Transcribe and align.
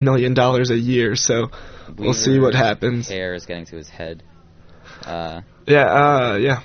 million 0.00 0.32
dollars 0.32 0.70
a 0.70 0.78
year. 0.78 1.16
So 1.16 1.50
we'll 1.96 2.12
see 2.14 2.38
what 2.38 2.54
happens. 2.54 3.08
Hair 3.08 3.34
is 3.34 3.46
getting 3.46 3.66
to 3.66 3.76
his 3.76 3.88
head. 3.88 4.22
Uh, 5.04 5.40
Yeah, 5.66 5.86
uh, 5.86 6.36
yeah. 6.36 6.60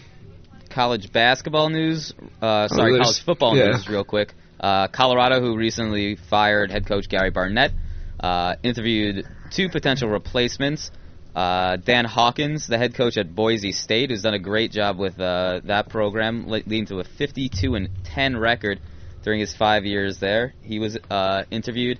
college 0.69 1.11
basketball 1.11 1.69
news. 1.69 2.13
Uh, 2.39 2.67
sorry, 2.67 2.99
college 2.99 3.23
football 3.23 3.57
yeah. 3.57 3.71
news, 3.71 3.89
real 3.89 4.03
quick. 4.03 4.35
Uh, 4.59 4.87
Colorado, 4.87 5.41
who 5.41 5.57
recently 5.57 6.15
fired 6.15 6.69
head 6.69 6.85
coach 6.85 7.09
Gary 7.09 7.31
Barnett, 7.31 7.71
uh, 8.19 8.55
interviewed 8.61 9.25
two 9.49 9.67
potential 9.67 10.09
replacements. 10.09 10.91
Uh, 11.35 11.77
Dan 11.77 12.05
Hawkins, 12.05 12.67
the 12.67 12.77
head 12.77 12.93
coach 12.93 13.17
at 13.17 13.33
Boise 13.33 13.71
State, 13.71 14.11
who's 14.11 14.21
done 14.21 14.35
a 14.35 14.39
great 14.39 14.71
job 14.71 14.99
with 14.99 15.19
uh, 15.19 15.61
that 15.63 15.89
program, 15.89 16.47
leading 16.47 16.85
to 16.85 16.99
a 16.99 17.03
52 17.03 17.73
and 17.73 17.89
10 18.03 18.37
record 18.37 18.79
during 19.23 19.39
his 19.39 19.55
five 19.55 19.85
years 19.85 20.19
there. 20.19 20.53
He 20.61 20.77
was 20.77 20.99
uh, 21.09 21.43
interviewed, 21.49 21.99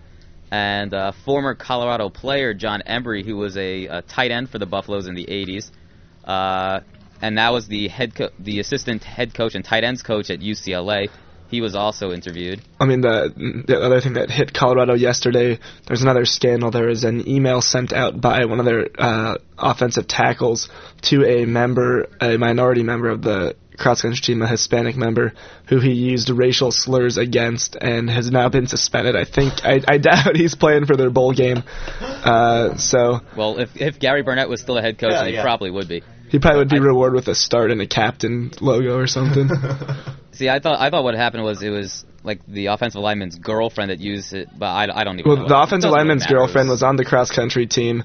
and 0.53 0.93
uh, 0.93 1.11
former 1.25 1.55
Colorado 1.55 2.09
player 2.09 2.53
Jon 2.53 2.83
Embree, 2.87 3.25
who 3.25 3.37
was 3.37 3.57
a, 3.57 3.87
a 3.87 4.01
tight 4.03 4.29
end 4.29 4.51
for 4.51 4.59
the 4.59 4.67
Buffaloes 4.67 5.07
in 5.07 5.15
the 5.15 5.25
80s, 5.25 5.71
uh, 6.25 6.81
and 7.23 7.33
now 7.33 7.53
was 7.53 7.67
the 7.67 7.87
head 7.87 8.13
co- 8.13 8.29
the 8.37 8.59
assistant 8.59 9.03
head 9.03 9.33
coach 9.33 9.55
and 9.55 9.65
tight 9.65 9.83
ends 9.83 10.03
coach 10.03 10.29
at 10.29 10.41
UCLA. 10.41 11.09
He 11.49 11.59
was 11.59 11.73
also 11.73 12.11
interviewed. 12.11 12.61
I 12.79 12.85
mean, 12.85 13.01
the 13.01 13.63
the 13.67 13.79
other 13.79 13.99
thing 13.99 14.13
that 14.13 14.29
hit 14.29 14.53
Colorado 14.53 14.93
yesterday, 14.93 15.59
there's 15.87 16.03
another 16.03 16.25
scandal. 16.25 16.69
There 16.69 16.87
was 16.87 17.03
an 17.03 17.27
email 17.27 17.61
sent 17.61 17.91
out 17.91 18.21
by 18.21 18.45
one 18.45 18.59
of 18.59 18.65
their 18.65 18.89
uh, 18.99 19.37
offensive 19.57 20.07
tackles 20.07 20.69
to 21.09 21.25
a 21.25 21.45
member, 21.45 22.09
a 22.21 22.37
minority 22.37 22.83
member 22.83 23.09
of 23.09 23.23
the 23.23 23.55
cross 23.77 24.01
country 24.01 24.21
team, 24.21 24.41
a 24.41 24.47
Hispanic 24.47 24.95
member, 24.95 25.33
who 25.67 25.79
he 25.79 25.91
used 25.93 26.29
racial 26.29 26.71
slurs 26.71 27.17
against 27.17 27.75
and 27.75 28.09
has 28.09 28.31
now 28.31 28.49
been 28.49 28.67
suspended. 28.67 29.15
I 29.15 29.25
think 29.25 29.65
I, 29.65 29.81
I 29.87 29.97
doubt 30.09 30.35
he's 30.35 30.55
playing 30.55 30.85
for 30.85 30.95
their 30.95 31.09
bowl 31.09 31.33
game. 31.33 31.63
Uh, 31.99 32.75
so 32.77 33.21
Well, 33.35 33.59
if 33.59 33.75
if 33.79 33.99
Gary 33.99 34.23
Barnett 34.23 34.49
was 34.49 34.61
still 34.61 34.77
a 34.77 34.81
head 34.81 34.97
coach, 34.97 35.11
Yeah, 35.11 35.25
he 35.25 35.33
yeah. 35.33 35.41
probably 35.43 35.71
would 35.71 35.87
be. 35.87 36.03
he 36.29 36.39
probably 36.39 36.59
would 36.59 36.69
be 36.69 36.79
rewarded 36.79 37.15
with 37.15 37.27
a 37.27 37.35
start 37.35 37.71
and 37.71 37.81
a 37.81 37.87
captain 37.87 38.51
logo 38.61 38.97
or 38.97 39.07
something. 39.07 39.49
See, 40.31 40.49
I 40.49 40.59
thought 40.59 40.79
I 40.79 40.89
thought 40.89 41.03
what 41.03 41.13
happened 41.15 41.43
was 41.43 41.61
it 41.61 41.69
was 41.69 42.05
like 42.23 42.39
the 42.47 42.67
offensive 42.67 43.01
lineman's 43.01 43.37
girlfriend 43.37 43.91
that 43.91 43.99
used 43.99 44.33
it, 44.33 44.47
but 44.57 44.65
I, 44.65 44.87
I 45.01 45.03
don't 45.03 45.19
even. 45.19 45.29
Well, 45.31 45.41
know 45.43 45.47
the 45.47 45.61
offensive 45.61 45.91
lineman's 45.91 46.25
girlfriend 46.25 46.69
was 46.69 46.81
on 46.81 46.95
the 46.95 47.05
cross 47.05 47.29
country 47.29 47.67
team 47.67 48.03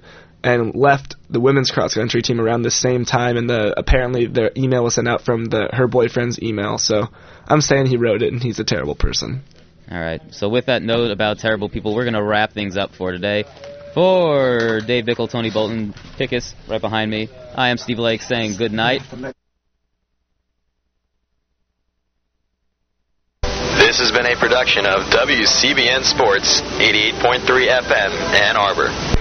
and 0.54 0.74
left 0.74 1.16
the 1.30 1.40
women's 1.40 1.70
cross 1.70 1.94
country 1.94 2.22
team 2.22 2.40
around 2.40 2.62
the 2.62 2.70
same 2.70 3.04
time. 3.04 3.36
And 3.36 3.48
the 3.48 3.74
apparently 3.78 4.26
their 4.26 4.50
email 4.56 4.84
was 4.84 4.94
sent 4.94 5.08
out 5.08 5.22
from 5.22 5.46
the 5.46 5.68
her 5.72 5.86
boyfriend's 5.86 6.40
email. 6.42 6.78
So 6.78 7.08
I'm 7.46 7.60
saying 7.60 7.86
he 7.86 7.96
wrote 7.96 8.22
it, 8.22 8.32
and 8.32 8.42
he's 8.42 8.58
a 8.58 8.64
terrible 8.64 8.94
person. 8.94 9.42
All 9.90 10.00
right. 10.00 10.20
So 10.30 10.48
with 10.48 10.66
that 10.66 10.82
note 10.82 11.10
about 11.10 11.38
terrible 11.38 11.68
people, 11.68 11.94
we're 11.94 12.04
gonna 12.04 12.22
wrap 12.22 12.52
things 12.52 12.76
up 12.76 12.94
for 12.94 13.12
today. 13.12 13.44
For 13.94 14.80
Dave 14.86 15.06
Bickle, 15.06 15.30
Tony 15.30 15.50
Bolton, 15.50 15.94
Pickus, 16.18 16.54
right 16.68 16.80
behind 16.80 17.10
me. 17.10 17.28
I 17.54 17.70
am 17.70 17.78
Steve 17.78 17.98
Lake 17.98 18.22
saying 18.22 18.56
good 18.56 18.72
night. 18.72 19.02
This 23.78 23.98
has 24.00 24.12
been 24.12 24.26
a 24.26 24.36
production 24.36 24.84
of 24.84 25.08
WCBN 25.10 26.04
Sports, 26.04 26.60
88.3 26.60 27.68
FM, 27.68 28.10
Ann 28.34 28.56
Arbor. 28.56 29.17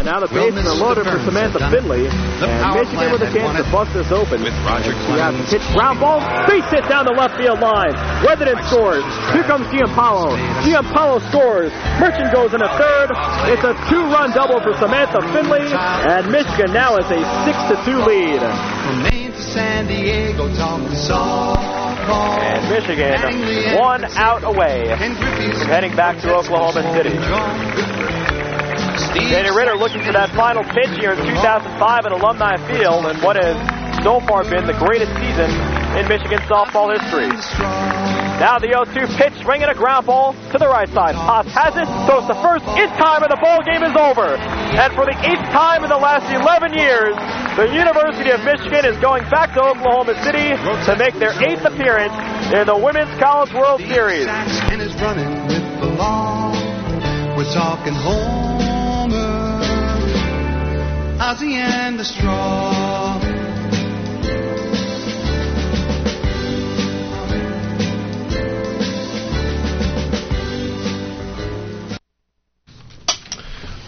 And 0.00 0.08
now 0.08 0.16
the 0.16 0.32
bases 0.32 0.64
are 0.64 0.80
loaded 0.80 1.04
for 1.04 1.20
Samantha 1.28 1.60
Findlay. 1.68 2.08
And 2.08 2.72
Michigan 2.72 3.12
with 3.12 3.20
a 3.20 3.28
chance 3.36 3.52
to 3.60 3.68
bust 3.68 3.92
this 3.92 4.08
open. 4.08 4.40
With 4.40 4.56
Roger 4.64 4.96
Clemens. 5.04 5.52
pitch 5.52 5.60
ground 5.76 6.00
ball. 6.00 6.24
Base 6.48 6.64
hit 6.72 6.88
down 6.88 7.04
the 7.04 7.12
left 7.12 7.36
field 7.36 7.60
line. 7.60 7.92
Weatherden 8.24 8.56
scores. 8.72 9.04
Here 9.36 9.44
comes 9.44 9.68
Giampaolo. 9.68 10.40
Giampaolo 10.64 11.20
scores. 11.28 11.68
Merchant 12.00 12.32
goes 12.32 12.56
in 12.56 12.64
a 12.64 12.70
third. 12.80 13.12
It's 13.52 13.60
a 13.60 13.76
two-run 13.92 14.32
double 14.32 14.64
for 14.64 14.72
Samantha 14.80 15.20
Findlay. 15.36 15.68
And 15.68 16.32
Michigan 16.32 16.72
now 16.72 16.96
has 16.96 17.04
a 17.12 17.20
six-to-two 17.44 18.00
lead. 18.00 18.40
From 18.40 19.04
Maine 19.04 19.36
to 19.36 19.42
San 19.52 19.84
Diego, 19.84 20.48
talking 20.56 20.96
softball. 20.96 22.40
And 22.40 22.64
Michigan 22.72 23.76
one 23.76 24.08
out 24.16 24.48
away 24.48 24.88
from 24.96 25.68
heading 25.68 25.94
back 25.94 26.16
to 26.24 26.32
Oklahoma 26.40 26.88
City. 26.96 28.29
Danny 29.14 29.50
Ritter 29.50 29.74
looking 29.74 30.02
for 30.04 30.12
that 30.12 30.30
final 30.38 30.62
pitch 30.62 30.94
here 30.98 31.12
in 31.12 31.18
2005 31.18 32.06
at 32.06 32.12
Alumni 32.12 32.54
Field 32.70 33.06
and 33.06 33.18
what 33.22 33.34
has 33.34 33.58
so 34.06 34.20
far 34.22 34.46
been 34.46 34.66
the 34.66 34.78
greatest 34.78 35.10
season 35.18 35.50
in 35.98 36.06
Michigan 36.06 36.38
softball 36.46 36.94
history. 36.94 37.26
Now 38.38 38.56
the 38.62 38.70
0-2 38.72 39.10
pitch, 39.18 39.34
swinging 39.42 39.68
a 39.68 39.74
ground 39.74 40.06
ball 40.06 40.32
to 40.32 40.56
the 40.56 40.68
right 40.70 40.88
side. 40.88 41.14
Haas 41.14 41.44
has 41.52 41.74
it, 41.76 41.84
throws 42.06 42.24
the 42.30 42.38
first 42.40 42.64
it's 42.78 42.94
time, 42.96 43.20
and 43.20 43.28
the 43.28 43.36
ball 43.42 43.60
game 43.66 43.82
is 43.82 43.92
over. 43.98 44.38
And 44.78 44.94
for 44.94 45.04
the 45.04 45.12
eighth 45.26 45.44
time 45.52 45.84
in 45.84 45.90
the 45.90 45.98
last 46.00 46.24
11 46.30 46.72
years, 46.72 47.12
the 47.58 47.68
University 47.68 48.30
of 48.30 48.40
Michigan 48.46 48.86
is 48.86 48.96
going 49.02 49.28
back 49.28 49.52
to 49.58 49.60
Oklahoma 49.60 50.16
City 50.24 50.54
to 50.56 50.92
make 50.96 51.18
their 51.20 51.34
eighth 51.44 51.66
appearance 51.66 52.14
in 52.54 52.64
the 52.64 52.78
Women's 52.78 53.12
College 53.20 53.52
World 53.52 53.82
Series. 53.84 54.24
We're 57.36 57.52
talking 57.52 57.92
Homer, 57.92 58.49
Ozzy 61.20 61.52
and 61.52 61.98
the 61.98 62.04
Straw. 62.04 63.20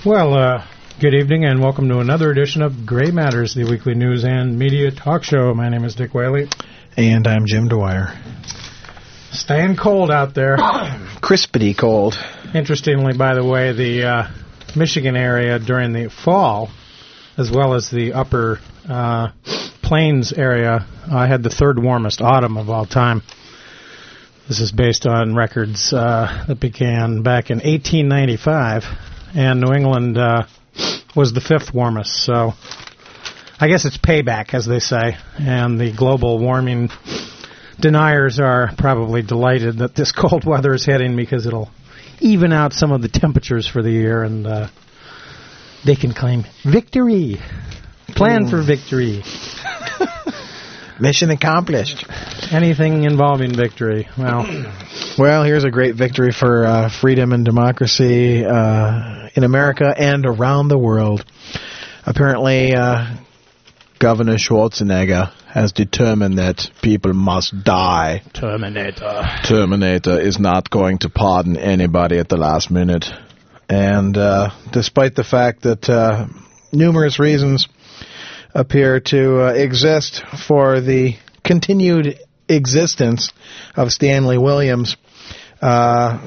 Well, 0.05 0.35
uh, 0.35 0.67
good 1.01 1.15
evening 1.15 1.47
and 1.47 1.63
welcome 1.63 1.89
to 1.89 2.01
another 2.01 2.31
edition 2.31 2.61
of 2.61 2.85
Gray 2.85 3.11
Matters, 3.11 3.55
the 3.55 3.65
weekly 3.65 3.95
news 3.95 4.25
and 4.25 4.59
media 4.59 4.91
talk 4.91 5.25
show. 5.25 5.55
My 5.55 5.71
name 5.71 5.87
is 5.87 5.95
Dick 5.95 6.13
Whaley. 6.13 6.51
And 6.99 7.27
I'm 7.27 7.47
Jim 7.47 7.67
Dwyer. 7.67 8.13
Staying 9.31 9.77
cold 9.77 10.11
out 10.11 10.35
there. 10.35 10.57
Crispity 11.23 11.75
cold. 11.79 12.15
Interestingly, 12.55 13.17
by 13.17 13.35
the 13.35 13.45
way, 13.45 13.73
the 13.73 14.07
uh, 14.07 14.31
Michigan 14.77 15.17
area 15.17 15.59
during 15.59 15.95
the 15.95 16.11
fall, 16.11 16.69
as 17.37 17.51
well 17.51 17.75
as 17.75 17.91
the 17.91 18.13
upper 18.13 18.61
uh, 18.89 19.29
plains 19.83 20.33
area, 20.33 20.87
I 21.11 21.27
had 21.27 21.43
the 21.43 21.51
third 21.51 21.83
warmest 21.83 22.21
autumn 22.21 22.57
of 22.57 22.69
all 22.69 22.87
time. 22.87 23.23
This 24.49 24.61
is 24.61 24.73
based 24.73 25.07
on 25.07 25.35
records 25.35 25.93
uh, 25.93 26.45
that 26.49 26.61
began 26.61 27.23
back 27.23 27.51
in 27.51 27.59
1895, 27.59 28.85
and 29.35 29.61
New 29.61 29.73
England 29.73 30.19
uh, 30.19 30.45
was 31.15 31.33
the 31.33 31.41
fifth 31.41 31.73
warmest. 31.73 32.25
So 32.25 32.53
I 33.61 33.69
guess 33.69 33.85
it's 33.85 33.99
payback, 33.99 34.55
as 34.55 34.67
they 34.67 34.81
say, 34.81 35.17
and 35.39 35.81
the 35.81 35.93
global 35.97 36.39
warming 36.39 36.91
deniers 37.81 38.41
are 38.41 38.71
probably 38.77 39.23
delighted 39.23 39.79
that 39.79 39.95
this 39.95 40.13
cold 40.17 40.45
weather 40.45 40.75
is 40.75 40.85
hitting 40.85 41.17
because 41.17 41.47
it'll 41.47 41.71
even 42.21 42.53
out 42.53 42.73
some 42.73 42.93
of 42.93 43.03
the 43.03 43.09
temperatures 43.09 43.67
for 43.67 43.83
the 43.83 43.91
year, 43.91 44.23
and 44.23 44.47
uh, 44.47 44.69
they 45.85 45.97
can 45.97 46.13
claim 46.13 46.45
victory. 46.65 47.41
Plan 48.09 48.49
for 48.49 48.63
victory. 48.63 49.23
Mission 51.01 51.31
accomplished. 51.31 52.05
Anything 52.53 53.05
involving 53.05 53.57
victory. 53.57 54.09
Well, 54.17 54.47
Well, 55.19 55.45
here's 55.45 55.65
a 55.65 55.71
great 55.71 55.95
victory 55.95 56.33
for 56.33 56.65
uh, 56.65 56.89
freedom 56.89 57.33
and 57.33 57.45
democracy 57.45 58.45
uh, 58.45 59.29
in 59.35 59.45
America 59.45 59.93
and 59.97 60.25
around 60.25 60.69
the 60.69 60.79
world. 60.79 61.25
Apparently, 62.07 62.75
uh, 62.75 63.17
Governor 63.99 64.37
Schwarzenegger 64.37 65.33
has 65.47 65.73
determined 65.73 66.39
that 66.39 66.71
people 66.83 67.13
must 67.13 67.63
die. 67.63 68.23
Terminator. 68.33 69.23
Terminator 69.47 70.19
is 70.19 70.39
not 70.39 70.71
going 70.71 70.99
to 70.99 71.11
pardon 71.11 71.57
anybody 71.57 72.19
at 72.19 72.29
the 72.29 72.37
last 72.37 72.71
minute. 72.71 73.07
And 73.69 74.17
uh, 74.17 74.51
despite 74.71 75.15
the 75.15 75.25
fact 75.25 75.63
that 75.63 75.89
uh, 75.89 76.27
numerous 76.73 77.19
reasons 77.19 77.69
appear 78.55 79.01
to 79.01 79.47
uh, 79.47 79.53
exist 79.53 80.23
for 80.47 80.81
the 80.81 81.17
continued 81.45 82.19
existence 82.49 83.33
of 83.77 83.93
Stanley 83.93 84.39
Williams, 84.39 84.97
uh, 85.61 86.19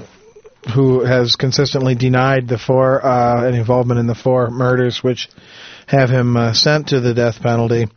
who 0.74 1.02
has 1.02 1.36
consistently 1.36 1.94
denied 1.94 2.48
the 2.48 2.58
four 2.58 3.06
uh, 3.06 3.48
an 3.48 3.54
involvement 3.54 4.00
in 4.00 4.08
the 4.08 4.16
four 4.16 4.50
murders 4.50 5.04
which 5.04 5.30
have 5.88 6.10
him 6.10 6.36
uh, 6.36 6.54
sent 6.54 6.88
to 6.88 7.00
the 7.00 7.14
death 7.14 7.40
penalty. 7.42 7.88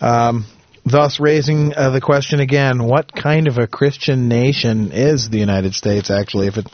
Um, 0.00 0.46
thus, 0.84 1.20
raising 1.20 1.74
uh, 1.74 1.90
the 1.90 2.00
question 2.00 2.40
again: 2.40 2.84
What 2.84 3.12
kind 3.12 3.48
of 3.48 3.58
a 3.58 3.66
Christian 3.66 4.28
nation 4.28 4.92
is 4.92 5.28
the 5.28 5.38
United 5.38 5.74
States 5.74 6.10
actually, 6.10 6.48
if 6.48 6.56
it 6.56 6.66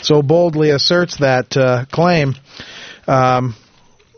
so 0.00 0.22
boldly 0.22 0.70
asserts 0.70 1.18
that 1.18 1.56
uh, 1.56 1.84
claim? 1.90 2.34
Um, 3.06 3.56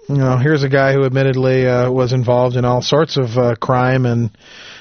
you 0.08 0.16
know, 0.16 0.38
here's 0.38 0.64
a 0.64 0.68
guy 0.68 0.92
who 0.92 1.04
admittedly 1.04 1.66
uh, 1.66 1.90
was 1.90 2.12
involved 2.12 2.56
in 2.56 2.64
all 2.64 2.82
sorts 2.82 3.16
of 3.16 3.38
uh, 3.38 3.54
crime 3.54 4.06
and 4.06 4.36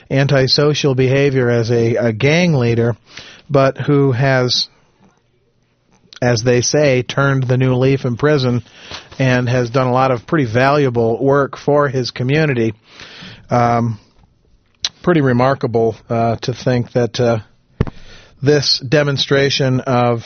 antisocial 0.10 0.96
behavior 0.96 1.50
as 1.52 1.70
a, 1.70 1.96
a 1.96 2.14
gang 2.14 2.54
leader, 2.54 2.98
but 3.48 3.78
who 3.78 4.12
has 4.12 4.68
as 6.22 6.44
they 6.44 6.62
say, 6.62 7.02
turned 7.02 7.48
the 7.48 7.58
new 7.58 7.76
leaf 7.76 8.06
in 8.06 8.18
prison 8.18 8.62
and 9.18 9.48
has 9.48 9.70
done 9.70 9.88
a 9.88 9.92
lot 9.92 10.12
of 10.12 10.28
pretty 10.28 10.52
valuable 10.52 11.24
work 11.24 11.58
for 11.58 11.88
his 11.88 12.12
community. 12.12 12.74
Um, 13.50 14.00
pretty 15.10 15.22
remarkable 15.22 15.96
uh, 16.08 16.36
to 16.36 16.54
think 16.54 16.92
that 16.92 17.20
uh, 17.20 17.40
this 18.44 18.80
demonstration 18.88 19.80
of, 19.80 20.20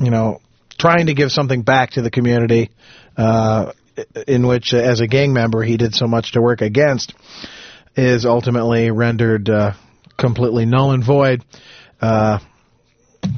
you 0.00 0.10
know, 0.10 0.40
trying 0.76 1.06
to 1.06 1.14
give 1.14 1.30
something 1.30 1.62
back 1.62 1.90
to 1.90 2.02
the 2.02 2.10
community, 2.10 2.72
uh, 3.16 3.70
in 4.26 4.44
which, 4.44 4.74
uh, 4.74 4.76
as 4.76 5.00
a 5.00 5.06
gang 5.06 5.32
member, 5.32 5.62
he 5.62 5.76
did 5.76 5.94
so 5.94 6.08
much 6.08 6.32
to 6.32 6.42
work 6.42 6.62
against, 6.62 7.14
is 7.94 8.26
ultimately 8.26 8.90
rendered 8.90 9.48
uh, 9.48 9.72
completely 10.18 10.66
null 10.66 10.90
and 10.90 11.06
void. 11.06 11.44
Uh, 12.00 12.40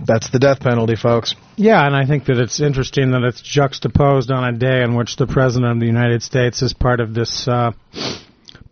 that's 0.06 0.30
the 0.30 0.38
death 0.38 0.60
penalty, 0.60 0.96
folks. 0.96 1.34
Yeah, 1.56 1.86
and 1.86 1.94
I 1.94 2.06
think 2.06 2.24
that 2.24 2.38
it's 2.38 2.58
interesting 2.58 3.10
that 3.10 3.22
it's 3.22 3.42
juxtaposed 3.42 4.30
on 4.30 4.44
a 4.44 4.56
day 4.56 4.82
in 4.82 4.94
which 4.94 5.16
the 5.16 5.26
President 5.26 5.72
of 5.72 5.80
the 5.80 5.84
United 5.84 6.22
States 6.22 6.62
is 6.62 6.72
part 6.72 7.00
of 7.00 7.12
this 7.12 7.46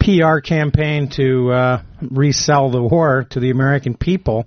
PR 0.00 0.40
campaign 0.40 1.08
to 1.10 1.52
uh, 1.52 1.82
resell 2.00 2.70
the 2.70 2.82
war 2.82 3.26
to 3.30 3.40
the 3.40 3.50
American 3.50 3.96
people. 3.96 4.46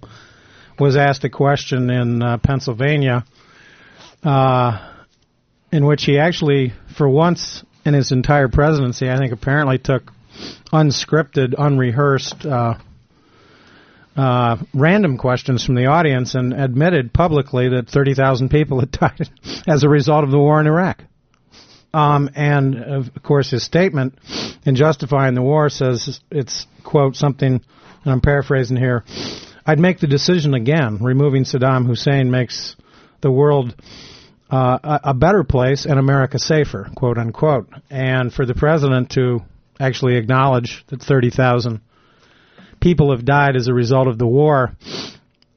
Was 0.80 0.98
asked 0.98 1.24
a 1.24 1.30
question 1.30 1.92
in 1.92 2.24
uh, 2.24 2.40
Pennsylvania 2.40 3.26
uh, 4.24 4.90
in 5.72 5.86
which 5.86 6.04
he 6.04 6.18
actually, 6.18 6.74
for 6.98 7.08
once 7.08 7.64
in 7.86 7.94
his 7.94 8.12
entire 8.12 8.48
presidency, 8.48 9.10
I 9.10 9.18
think 9.18 9.34
apparently 9.34 9.78
took 9.78 10.12
unscripted, 10.72 11.54
unrehearsed 11.58 12.46
uh, 12.46 12.76
uh, 14.16 14.58
random 14.74 15.18
questions 15.18 15.66
from 15.66 15.76
the 15.76 15.88
audience 15.88 16.36
and 16.36 16.54
admitted 16.54 17.14
publicly 17.14 17.70
that 17.70 17.90
30,000 17.90 18.50
people 18.50 18.80
had 18.80 18.92
died 19.00 19.30
as 19.68 19.84
a 19.84 19.90
result 19.90 20.24
of 20.24 20.32
the 20.32 20.40
war 20.40 20.60
in 20.60 20.68
Iraq. 20.68 21.04
Um, 21.94 22.30
and 22.36 22.76
of 22.76 23.12
course, 23.22 23.52
his 23.52 23.64
statement 23.64 24.18
in 24.66 24.76
justifying 24.76 25.36
the 25.36 25.42
war 25.42 25.70
says 25.70 26.20
it's 26.32 26.66
quote 26.84 27.16
something, 27.16 27.54
and 28.04 28.12
I'm 28.12 28.22
paraphrasing 28.22 28.78
here. 28.78 29.04
I'd 29.66 29.80
make 29.80 30.00
the 30.00 30.08
decision 30.08 30.54
again. 30.54 30.98
Removing 31.02 31.44
Saddam 31.44 31.86
Hussein 31.86 32.32
makes 32.32 32.76
the 33.22 33.32
world 33.32 33.76
uh, 34.52 34.80
a, 34.84 35.00
a 35.10 35.14
better 35.14 35.44
place 35.44 35.86
and 35.86 36.00
America 36.00 36.38
safer, 36.40 36.90
quote 36.96 37.18
unquote. 37.18 37.70
And 37.90 38.34
for 38.34 38.46
the 38.46 38.54
president 38.54 39.12
to 39.12 39.42
actually 39.80 40.18
acknowledge 40.18 40.84
that 40.88 41.02
30,000 41.02 41.82
people 42.80 43.12
have 43.12 43.24
died 43.24 43.56
as 43.56 43.68
a 43.68 43.74
result 43.74 44.08
of 44.08 44.18
the 44.18 44.28
war, 44.28 44.76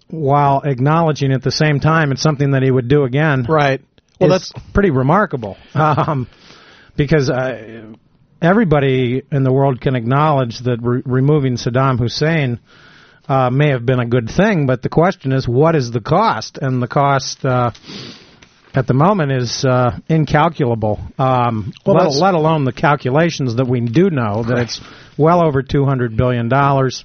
while 0.08 0.62
acknowledging 0.64 1.32
at 1.32 1.42
the 1.42 1.50
same 1.50 1.80
time 1.80 2.12
it's 2.12 2.22
something 2.22 2.52
that 2.52 2.62
he 2.62 2.70
would 2.70 2.88
do 2.88 3.04
again. 3.04 3.44
Right. 3.48 3.82
Well, 4.20 4.32
is 4.32 4.52
pretty 4.72 4.90
remarkable. 4.90 5.56
Um, 5.74 6.28
because 6.96 7.28
uh, 7.28 7.92
everybody 8.40 9.22
in 9.30 9.44
the 9.44 9.52
world 9.52 9.80
can 9.82 9.94
acknowledge 9.94 10.60
that 10.60 10.78
re- 10.80 11.02
removing 11.04 11.56
Saddam 11.56 11.98
Hussein 11.98 12.58
uh, 13.28 13.50
may 13.50 13.70
have 13.70 13.84
been 13.84 14.00
a 14.00 14.06
good 14.06 14.30
thing, 14.34 14.66
but 14.66 14.80
the 14.82 14.88
question 14.88 15.32
is, 15.32 15.46
what 15.46 15.74
is 15.74 15.90
the 15.90 16.00
cost? 16.00 16.58
And 16.60 16.82
the 16.82 16.88
cost 16.88 17.44
uh, 17.44 17.72
at 18.74 18.86
the 18.86 18.94
moment 18.94 19.32
is 19.32 19.64
uh, 19.64 19.98
incalculable. 20.08 21.00
Um, 21.18 21.72
Well, 21.84 21.96
let, 21.96 22.14
let 22.14 22.34
alone 22.34 22.64
the 22.64 22.72
calculations 22.72 23.56
that 23.56 23.66
we 23.66 23.80
do 23.80 24.10
know 24.10 24.44
that 24.44 24.58
it's 24.58 24.80
well 25.18 25.44
over 25.44 25.62
two 25.62 25.84
hundred 25.84 26.16
billion 26.16 26.48
dollars. 26.48 27.04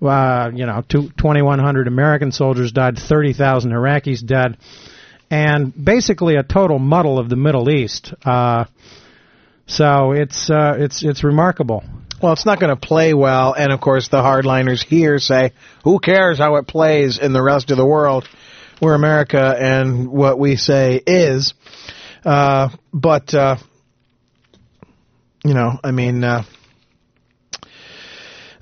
Uh, 0.00 0.50
you 0.52 0.66
know, 0.66 0.82
two, 0.88 1.02
2,100 1.16 1.86
American 1.86 2.32
soldiers 2.32 2.72
died, 2.72 2.98
30,000 2.98 3.70
Iraqis 3.70 4.26
dead, 4.26 4.56
and 5.32 5.72
basically 5.82 6.36
a 6.36 6.42
total 6.42 6.78
muddle 6.78 7.18
of 7.18 7.30
the 7.30 7.36
Middle 7.36 7.70
East. 7.70 8.12
Uh, 8.22 8.66
so 9.66 10.12
it's 10.12 10.50
uh, 10.50 10.74
it's 10.78 11.02
it's 11.02 11.24
remarkable. 11.24 11.82
Well, 12.22 12.34
it's 12.34 12.44
not 12.44 12.60
going 12.60 12.68
to 12.68 12.76
play 12.76 13.14
well, 13.14 13.54
and 13.54 13.72
of 13.72 13.80
course 13.80 14.08
the 14.08 14.18
hardliners 14.18 14.84
here 14.84 15.18
say, 15.18 15.52
"Who 15.84 16.00
cares 16.00 16.36
how 16.36 16.56
it 16.56 16.66
plays 16.66 17.18
in 17.18 17.32
the 17.32 17.42
rest 17.42 17.70
of 17.70 17.78
the 17.78 17.86
world? 17.86 18.28
We're 18.82 18.94
America, 18.94 19.56
and 19.58 20.08
what 20.08 20.38
we 20.38 20.56
say 20.56 21.00
is." 21.06 21.54
Uh, 22.26 22.68
but 22.92 23.32
uh, 23.32 23.56
you 25.42 25.54
know, 25.54 25.80
I 25.82 25.92
mean, 25.92 26.22
uh, 26.22 26.44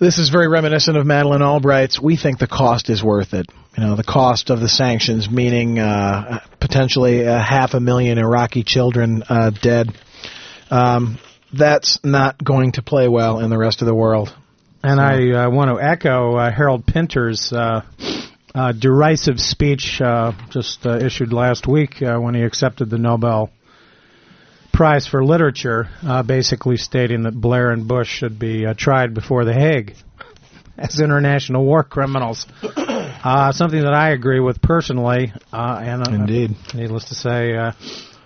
this 0.01 0.19
is 0.19 0.31
very 0.31 0.49
reminiscent 0.49 0.97
of 0.97 1.05
Madeleine 1.05 1.43
Albright's. 1.43 2.01
We 2.01 2.17
think 2.17 2.39
the 2.39 2.47
cost 2.47 2.89
is 2.89 3.05
worth 3.05 3.35
it. 3.35 3.47
You 3.77 3.85
know, 3.85 3.97
the 3.97 4.03
cost 4.03 4.49
of 4.49 4.59
the 4.59 4.69
sanctions, 4.69 5.31
meaning 5.31 5.79
uh, 5.79 6.41
potentially 6.59 7.23
a 7.23 7.39
half 7.39 7.75
a 7.75 7.81
million 7.81 8.17
Iraqi 8.17 8.65
children 8.65 9.23
uh, 9.29 9.51
dead. 9.51 9.89
Um, 10.71 11.19
that's 11.53 11.99
not 12.03 12.43
going 12.43 12.73
to 12.73 12.83
play 12.83 13.09
well 13.09 13.41
in 13.41 13.51
the 13.51 13.59
rest 13.59 13.83
of 13.83 13.87
the 13.87 13.95
world. 13.95 14.35
And 14.83 14.99
I 14.99 15.45
uh, 15.45 15.51
want 15.51 15.71
to 15.71 15.85
echo 15.85 16.37
uh, 16.37 16.51
Harold 16.51 16.87
Pinter's 16.87 17.53
uh, 17.53 17.83
uh, 18.55 18.73
derisive 18.73 19.39
speech 19.39 20.01
uh, 20.01 20.33
just 20.51 20.87
uh, 20.87 20.97
issued 20.97 21.35
last 21.35 21.67
week 21.67 22.01
uh, 22.01 22.17
when 22.17 22.35
he 22.35 22.43
accepted 22.43 22.89
the 22.89 22.99
Nobel 22.99 23.51
Prize 24.81 25.07
for 25.07 25.23
Literature, 25.23 25.91
uh, 26.03 26.23
basically 26.23 26.79
stating 26.79 27.25
that 27.25 27.39
Blair 27.39 27.71
and 27.71 27.87
Bush 27.87 28.09
should 28.09 28.39
be 28.39 28.65
uh, 28.65 28.73
tried 28.73 29.13
before 29.13 29.45
The 29.45 29.53
Hague 29.53 29.95
as 30.79 30.99
international 30.99 31.67
war 31.67 31.85
criminals. 31.85 32.47
Uh, 33.23 33.53
something 33.53 33.83
that 33.83 33.93
I 33.93 34.13
agree 34.13 34.41
with 34.41 34.63
personally, 34.63 35.35
uh, 35.53 35.81
and 35.85 36.09
uh, 36.09 36.11
Indeed. 36.11 36.57
needless 36.75 37.11
to 37.11 37.15
say, 37.15 37.55
uh, 37.55 37.73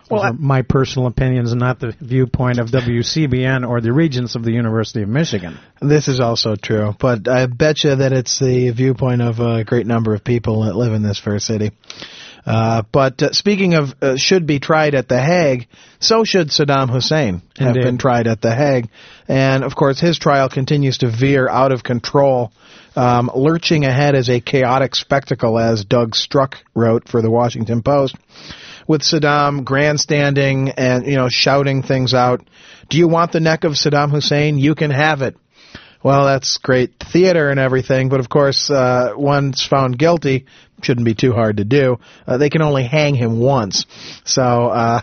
Well, 0.09 0.23
I- 0.23 0.31
my 0.31 0.63
personal 0.63 1.09
opinions 1.09 1.51
and 1.51 1.59
not 1.61 1.81
the 1.81 1.97
viewpoint 2.01 2.61
of 2.61 2.69
WCBN 2.69 3.69
or 3.69 3.81
the 3.81 3.93
regents 3.93 4.37
of 4.37 4.45
the 4.45 4.53
University 4.53 5.03
of 5.03 5.09
Michigan. 5.09 5.59
This 5.83 6.07
is 6.07 6.21
also 6.21 6.55
true, 6.55 6.95
but 7.01 7.27
I 7.27 7.47
bet 7.47 7.83
you 7.83 7.97
that 7.97 8.13
it's 8.13 8.39
the 8.39 8.71
viewpoint 8.71 9.21
of 9.23 9.41
a 9.41 9.65
great 9.65 9.89
number 9.89 10.15
of 10.15 10.23
people 10.23 10.63
that 10.67 10.77
live 10.77 10.93
in 10.93 11.03
this 11.03 11.19
fair 11.19 11.41
city. 11.41 11.73
Uh, 12.47 12.83
but 12.93 13.23
uh, 13.23 13.33
speaking 13.33 13.75
of 13.75 13.95
uh, 14.03 14.17
should 14.17 14.47
be 14.47 14.59
tried 14.59 14.95
at 14.95 15.09
The 15.09 15.21
Hague, 15.21 15.67
so 15.99 16.25
should 16.25 16.49
Saddam 16.49 16.91
Hussein 16.91 17.43
have 17.59 17.69
Indeed. 17.69 17.85
been 17.85 17.99
tried 17.99 18.27
at 18.27 18.43
The 18.43 18.55
Hague. 18.55 18.89
And 19.29 19.65
of 19.65 19.75
course, 19.75 19.99
his 19.99 20.19
trial 20.19 20.49
continues 20.49 20.99
to 20.99 21.11
veer 21.11 21.49
out 21.49 21.73
of 21.73 21.83
control, 21.83 22.53
um, 22.97 23.31
lurching 23.35 23.85
ahead 23.85 24.15
as 24.15 24.29
a 24.29 24.41
chaotic 24.41 24.95
spectacle, 24.95 25.59
as 25.59 25.85
Doug 25.85 26.15
Struck 26.15 26.59
wrote 26.75 27.09
for 27.09 27.23
the 27.23 27.31
Washington 27.31 27.83
Post. 27.83 28.17
With 28.87 29.01
Saddam 29.01 29.65
grandstanding 29.65 30.69
and 30.69 31.07
you 31.07 31.17
know 31.17 31.31
shouting 31.31 31.83
things 31.83 32.13
out, 32.13 32.47
"Do 32.91 32.99
you 32.99 33.09
want 33.09 33.33
the 33.33 33.41
neck 33.41 33.65
of 33.65 33.73
Saddam 33.73 34.11
Hussein? 34.11 34.59
You 34.59 34.75
can 34.75 34.91
have 34.91 35.23
it." 35.23 35.37
Well, 36.05 36.27
that's 36.27 36.59
great 36.59 36.93
theater 36.99 37.49
and 37.49 37.59
everything, 37.59 38.11
but 38.11 38.21
of 38.21 38.29
course, 38.29 38.71
uh, 38.71 39.15
once 39.17 39.67
found 39.67 39.99
guilty, 39.99 40.45
shouldn't 40.83 41.07
be 41.07 41.15
too 41.15 41.33
hard 41.33 41.57
to 41.57 41.65
do. 41.65 41.97
Uh, 42.27 42.37
they 42.37 42.51
can 42.51 42.61
only 42.61 42.85
hang 42.85 43.15
him 43.15 43.41
once. 43.41 43.87
So, 44.27 44.43
uh, 44.43 45.01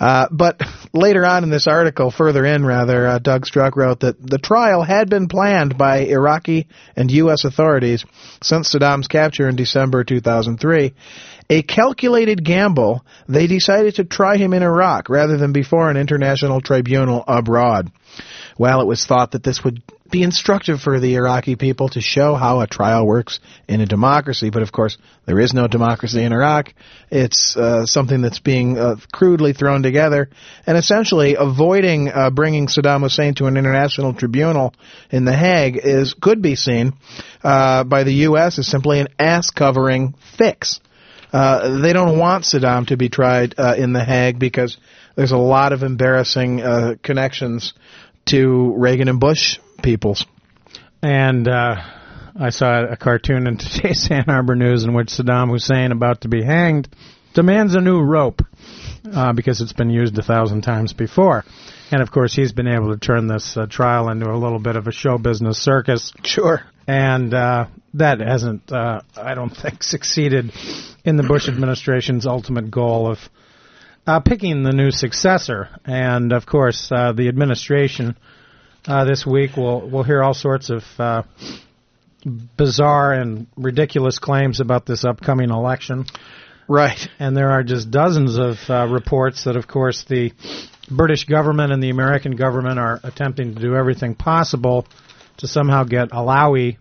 uh, 0.00 0.26
but 0.32 0.60
later 0.92 1.24
on 1.24 1.44
in 1.44 1.50
this 1.50 1.68
article, 1.68 2.10
further 2.10 2.44
in 2.44 2.66
rather, 2.66 3.06
uh, 3.06 3.18
Doug 3.20 3.46
Struck 3.46 3.76
wrote 3.76 4.00
that 4.00 4.20
the 4.20 4.38
trial 4.38 4.82
had 4.82 5.08
been 5.08 5.28
planned 5.28 5.78
by 5.78 5.98
Iraqi 5.98 6.66
and 6.96 7.08
U.S. 7.12 7.44
authorities 7.44 8.04
since 8.42 8.74
Saddam's 8.74 9.06
capture 9.06 9.48
in 9.48 9.54
December 9.54 10.02
2003. 10.02 10.92
A 11.50 11.62
calculated 11.62 12.44
gamble, 12.44 13.04
they 13.28 13.46
decided 13.46 13.94
to 13.96 14.04
try 14.04 14.38
him 14.38 14.54
in 14.54 14.64
Iraq 14.64 15.08
rather 15.08 15.36
than 15.36 15.52
before 15.52 15.88
an 15.88 15.96
international 15.96 16.60
tribunal 16.60 17.22
abroad. 17.28 17.92
Well, 18.58 18.80
it 18.80 18.86
was 18.86 19.06
thought 19.06 19.32
that 19.32 19.44
this 19.44 19.62
would 19.62 19.82
be 20.10 20.22
instructive 20.22 20.80
for 20.80 20.98
the 20.98 21.14
Iraqi 21.14 21.56
people 21.56 21.88
to 21.90 22.00
show 22.00 22.34
how 22.34 22.60
a 22.60 22.66
trial 22.66 23.06
works 23.06 23.40
in 23.68 23.80
a 23.80 23.86
democracy, 23.86 24.50
but 24.50 24.62
of 24.62 24.72
course, 24.72 24.98
there 25.26 25.38
is 25.38 25.54
no 25.54 25.68
democracy 25.68 26.22
in 26.22 26.32
Iraq. 26.32 26.74
It's 27.10 27.56
uh, 27.56 27.86
something 27.86 28.20
that's 28.20 28.40
being 28.40 28.78
uh, 28.78 28.96
crudely 29.12 29.52
thrown 29.52 29.82
together, 29.82 30.28
and 30.66 30.76
essentially 30.76 31.36
avoiding 31.38 32.08
uh, 32.08 32.30
bringing 32.30 32.66
Saddam 32.66 33.02
Hussein 33.02 33.34
to 33.34 33.46
an 33.46 33.56
international 33.56 34.14
tribunal 34.14 34.74
in 35.10 35.24
The 35.24 35.36
Hague 35.36 35.80
is 35.82 36.14
could 36.14 36.42
be 36.42 36.56
seen 36.56 36.94
uh, 37.42 37.84
by 37.84 38.04
the 38.04 38.14
U.S. 38.28 38.58
as 38.58 38.66
simply 38.66 39.00
an 39.00 39.08
ass-covering 39.18 40.14
fix. 40.36 40.80
Uh, 41.32 41.80
they 41.80 41.92
don't 41.92 42.18
want 42.18 42.44
Saddam 42.44 42.88
to 42.88 42.96
be 42.96 43.08
tried 43.08 43.54
uh, 43.56 43.74
in 43.78 43.92
The 43.92 44.04
Hague 44.04 44.38
because 44.38 44.76
there's 45.14 45.32
a 45.32 45.36
lot 45.36 45.72
of 45.72 45.82
embarrassing 45.82 46.98
connections 47.02 47.74
to 48.26 48.74
Reagan 48.76 49.08
and 49.08 49.20
Bush 49.20 49.58
peoples. 49.82 50.24
And 51.02 51.48
uh, 51.48 51.76
I 52.38 52.50
saw 52.50 52.84
a 52.84 52.96
cartoon 52.96 53.46
in 53.46 53.56
today's 53.58 54.08
Ann 54.10 54.24
Arbor 54.28 54.56
News 54.56 54.84
in 54.84 54.94
which 54.94 55.08
Saddam 55.08 55.50
Hussein, 55.50 55.92
about 55.92 56.22
to 56.22 56.28
be 56.28 56.42
hanged, 56.42 56.88
demands 57.34 57.74
a 57.74 57.80
new 57.80 58.00
rope 58.00 58.42
uh, 59.12 59.32
because 59.32 59.60
it's 59.60 59.72
been 59.72 59.90
used 59.90 60.18
a 60.18 60.22
thousand 60.22 60.62
times 60.62 60.92
before. 60.92 61.44
And 61.90 62.02
of 62.02 62.10
course, 62.10 62.34
he's 62.34 62.52
been 62.52 62.68
able 62.68 62.92
to 62.92 62.98
turn 62.98 63.26
this 63.26 63.56
uh, 63.56 63.66
trial 63.66 64.08
into 64.10 64.30
a 64.30 64.36
little 64.36 64.58
bit 64.58 64.76
of 64.76 64.86
a 64.86 64.92
show 64.92 65.18
business 65.18 65.58
circus. 65.58 66.12
Sure. 66.24 66.62
And 66.86 67.34
uh, 67.34 67.66
that 67.94 68.20
hasn't, 68.20 68.70
uh, 68.70 69.00
I 69.16 69.34
don't 69.34 69.50
think, 69.56 69.82
succeeded 69.82 70.52
in 71.04 71.16
the 71.16 71.22
Bush 71.22 71.48
administration's 71.48 72.26
ultimate 72.26 72.70
goal 72.70 73.10
of 73.10 73.18
uh, 74.06 74.20
picking 74.20 74.62
the 74.62 74.72
new 74.72 74.90
successor. 74.90 75.68
And 75.84 76.32
of 76.32 76.46
course, 76.46 76.90
uh, 76.92 77.12
the 77.12 77.28
administration 77.28 78.16
uh, 78.86 79.04
this 79.04 79.26
week 79.26 79.56
We'll 79.56 79.88
we'll 79.88 80.02
hear 80.02 80.22
all 80.22 80.34
sorts 80.34 80.70
of 80.70 80.84
uh, 80.98 81.22
bizarre 82.56 83.12
and 83.12 83.46
ridiculous 83.56 84.18
claims 84.18 84.60
about 84.60 84.86
this 84.86 85.04
upcoming 85.04 85.50
election. 85.50 86.06
Right. 86.68 87.08
And 87.18 87.36
there 87.36 87.50
are 87.50 87.64
just 87.64 87.90
dozens 87.90 88.38
of 88.38 88.58
uh, 88.68 88.86
reports 88.88 89.44
that, 89.44 89.56
of 89.56 89.66
course, 89.66 90.04
the 90.04 90.32
British 90.88 91.24
government 91.24 91.72
and 91.72 91.82
the 91.82 91.90
American 91.90 92.36
government 92.36 92.78
are 92.78 93.00
attempting 93.02 93.54
to 93.54 93.60
do 93.60 93.74
everything 93.74 94.14
possible 94.14 94.86
to 95.38 95.48
somehow 95.48 95.84
get 95.84 96.10
Alawi 96.10 96.76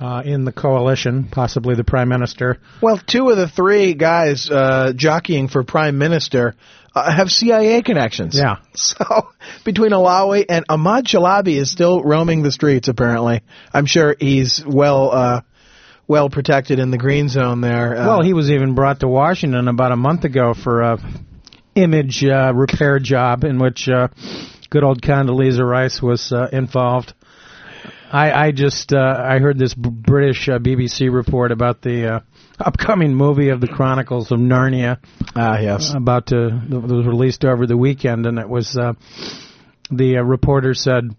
uh, 0.00 0.22
in 0.24 0.44
the 0.44 0.52
coalition, 0.52 1.28
possibly 1.30 1.74
the 1.74 1.84
prime 1.84 2.08
minister. 2.08 2.58
Well, 2.82 2.98
two 2.98 3.30
of 3.30 3.36
the 3.36 3.48
three 3.48 3.94
guys 3.94 4.50
uh, 4.50 4.92
jockeying 4.94 5.48
for 5.48 5.64
prime 5.64 5.98
minister 5.98 6.54
uh, 6.94 7.10
have 7.14 7.28
CIA 7.30 7.82
connections. 7.82 8.36
Yeah. 8.36 8.56
So 8.74 9.28
between 9.64 9.92
Alawi 9.92 10.44
and 10.48 10.66
Ahmad 10.68 11.06
Chalabi 11.06 11.56
is 11.56 11.70
still 11.70 12.02
roaming 12.02 12.42
the 12.42 12.52
streets. 12.52 12.88
Apparently, 12.88 13.40
I'm 13.72 13.86
sure 13.86 14.14
he's 14.18 14.62
well 14.66 15.10
uh, 15.10 15.40
well 16.06 16.28
protected 16.28 16.78
in 16.78 16.90
the 16.90 16.98
green 16.98 17.28
zone 17.28 17.62
there. 17.62 17.96
Uh, 17.96 18.06
Well, 18.06 18.22
he 18.22 18.34
was 18.34 18.50
even 18.50 18.74
brought 18.74 19.00
to 19.00 19.08
Washington 19.08 19.68
about 19.68 19.92
a 19.92 19.96
month 19.96 20.24
ago 20.24 20.52
for 20.54 20.82
a 20.82 20.98
image 21.74 22.24
uh, 22.24 22.52
repair 22.54 22.98
job 22.98 23.44
in 23.44 23.58
which 23.58 23.88
uh, 23.88 24.08
good 24.70 24.84
old 24.84 25.02
Condoleezza 25.02 25.66
Rice 25.66 26.02
was 26.02 26.32
uh, 26.32 26.48
involved. 26.52 27.14
I, 28.12 28.46
I 28.46 28.50
just 28.52 28.92
uh, 28.92 28.98
I 28.98 29.38
heard 29.38 29.58
this 29.58 29.74
B- 29.74 29.90
British 29.90 30.48
uh, 30.48 30.58
BBC 30.58 31.12
report 31.12 31.50
about 31.50 31.82
the 31.82 32.14
uh, 32.14 32.20
upcoming 32.58 33.14
movie 33.14 33.48
of 33.48 33.60
the 33.60 33.68
Chronicles 33.68 34.30
of 34.30 34.38
Narnia 34.38 34.98
ah 35.34 35.58
yes. 35.58 35.92
about 35.94 36.26
to 36.26 36.60
that 36.68 36.80
was 36.80 37.06
released 37.06 37.44
over 37.44 37.66
the 37.66 37.76
weekend, 37.76 38.26
and 38.26 38.38
it 38.38 38.48
was 38.48 38.76
uh, 38.76 38.92
the 39.90 40.18
uh, 40.18 40.22
reporter 40.22 40.74
said 40.74 41.14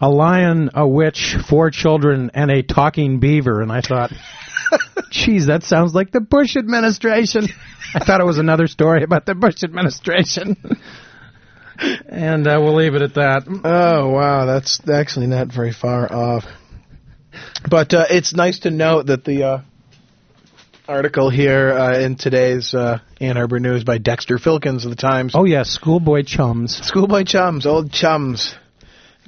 a 0.00 0.08
lion, 0.08 0.70
a 0.74 0.86
witch, 0.86 1.36
four 1.48 1.70
children, 1.70 2.30
and 2.34 2.50
a 2.50 2.62
talking 2.62 3.18
beaver, 3.18 3.60
and 3.60 3.72
I 3.72 3.80
thought. 3.80 4.12
Geez, 5.10 5.46
that 5.46 5.62
sounds 5.62 5.94
like 5.94 6.10
the 6.12 6.20
Bush 6.20 6.56
administration. 6.56 7.48
I 7.94 8.04
thought 8.04 8.20
it 8.20 8.26
was 8.26 8.38
another 8.38 8.66
story 8.66 9.02
about 9.02 9.24
the 9.24 9.34
Bush 9.34 9.64
administration. 9.64 10.56
and 11.78 12.46
uh, 12.46 12.58
we'll 12.60 12.76
leave 12.76 12.94
it 12.94 13.02
at 13.02 13.14
that. 13.14 13.44
Oh 13.46 14.10
wow, 14.10 14.46
that's 14.46 14.80
actually 14.88 15.26
not 15.26 15.48
very 15.48 15.72
far 15.72 16.12
off. 16.12 16.44
But 17.68 17.94
uh, 17.94 18.06
it's 18.10 18.34
nice 18.34 18.60
to 18.60 18.70
note 18.70 19.06
that 19.06 19.24
the 19.24 19.44
uh, 19.44 19.60
article 20.88 21.30
here 21.30 21.70
uh, 21.70 21.98
in 22.00 22.16
today's 22.16 22.74
uh, 22.74 22.98
Ann 23.20 23.36
Arbor 23.36 23.60
News 23.60 23.84
by 23.84 23.98
Dexter 23.98 24.38
Filkins 24.38 24.84
of 24.84 24.90
the 24.90 24.96
Times. 24.96 25.32
Oh 25.34 25.44
yes, 25.44 25.68
schoolboy 25.68 26.22
chums. 26.22 26.76
Schoolboy 26.82 27.24
chums, 27.24 27.66
old 27.66 27.92
chums, 27.92 28.54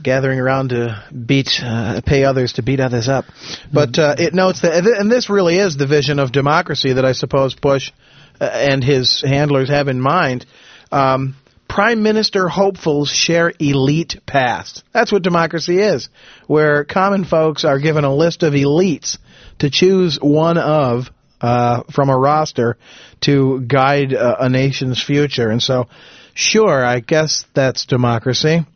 gathering 0.02 0.40
around 0.40 0.70
to 0.70 1.04
beat, 1.26 1.50
uh, 1.62 2.00
pay 2.04 2.24
others 2.24 2.54
to 2.54 2.62
beat 2.62 2.80
others 2.80 3.08
up. 3.08 3.26
But 3.72 3.98
uh, 3.98 4.16
it 4.18 4.34
notes 4.34 4.62
that, 4.62 4.72
and 4.84 5.10
this 5.10 5.28
really 5.28 5.56
is 5.56 5.76
the 5.76 5.86
vision 5.86 6.18
of 6.18 6.32
democracy 6.32 6.94
that 6.94 7.04
I 7.04 7.12
suppose 7.12 7.54
Bush 7.54 7.92
uh, 8.40 8.44
and 8.44 8.82
his 8.82 9.22
handlers 9.26 9.68
have 9.68 9.88
in 9.88 10.00
mind. 10.00 10.46
Um, 10.90 11.36
Prime 11.70 12.02
Minister 12.02 12.48
hopefuls 12.48 13.10
share 13.10 13.52
elite 13.60 14.16
past. 14.26 14.82
That's 14.92 15.12
what 15.12 15.22
democracy 15.22 15.78
is, 15.78 16.08
where 16.48 16.84
common 16.84 17.24
folks 17.24 17.64
are 17.64 17.78
given 17.78 18.02
a 18.02 18.12
list 18.12 18.42
of 18.42 18.54
elites 18.54 19.18
to 19.60 19.70
choose 19.70 20.18
one 20.20 20.58
of 20.58 21.10
uh, 21.40 21.84
from 21.84 22.10
a 22.10 22.18
roster 22.18 22.76
to 23.20 23.60
guide 23.60 24.12
uh, 24.12 24.38
a 24.40 24.48
nation's 24.48 25.00
future. 25.00 25.48
And 25.48 25.62
so, 25.62 25.86
sure, 26.34 26.84
I 26.84 26.98
guess 26.98 27.44
that's 27.54 27.86
democracy. 27.86 28.66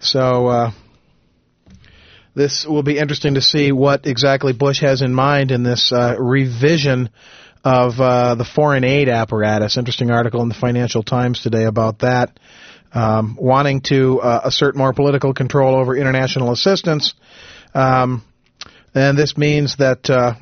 So, 0.00 0.46
uh, 0.46 0.70
this 2.34 2.64
will 2.64 2.82
be 2.82 2.98
interesting 2.98 3.34
to 3.34 3.42
see 3.42 3.72
what 3.72 4.06
exactly 4.06 4.54
Bush 4.54 4.80
has 4.80 5.02
in 5.02 5.12
mind 5.12 5.50
in 5.50 5.64
this 5.64 5.92
uh, 5.92 6.16
revision 6.18 7.10
of 7.68 8.00
uh, 8.00 8.34
the 8.34 8.46
foreign 8.46 8.82
aid 8.82 9.10
apparatus. 9.10 9.76
Interesting 9.76 10.10
article 10.10 10.40
in 10.40 10.48
the 10.48 10.54
Financial 10.54 11.02
Times 11.02 11.42
today 11.42 11.64
about 11.64 11.98
that. 11.98 12.40
Um, 12.94 13.36
wanting 13.38 13.82
to 13.82 14.22
uh, 14.22 14.40
assert 14.44 14.74
more 14.74 14.94
political 14.94 15.34
control 15.34 15.76
over 15.76 15.94
international 15.94 16.50
assistance. 16.52 17.12
Um, 17.74 18.24
and 18.94 19.18
this 19.18 19.36
means 19.36 19.76
that, 19.76 20.08
uh, 20.08 20.36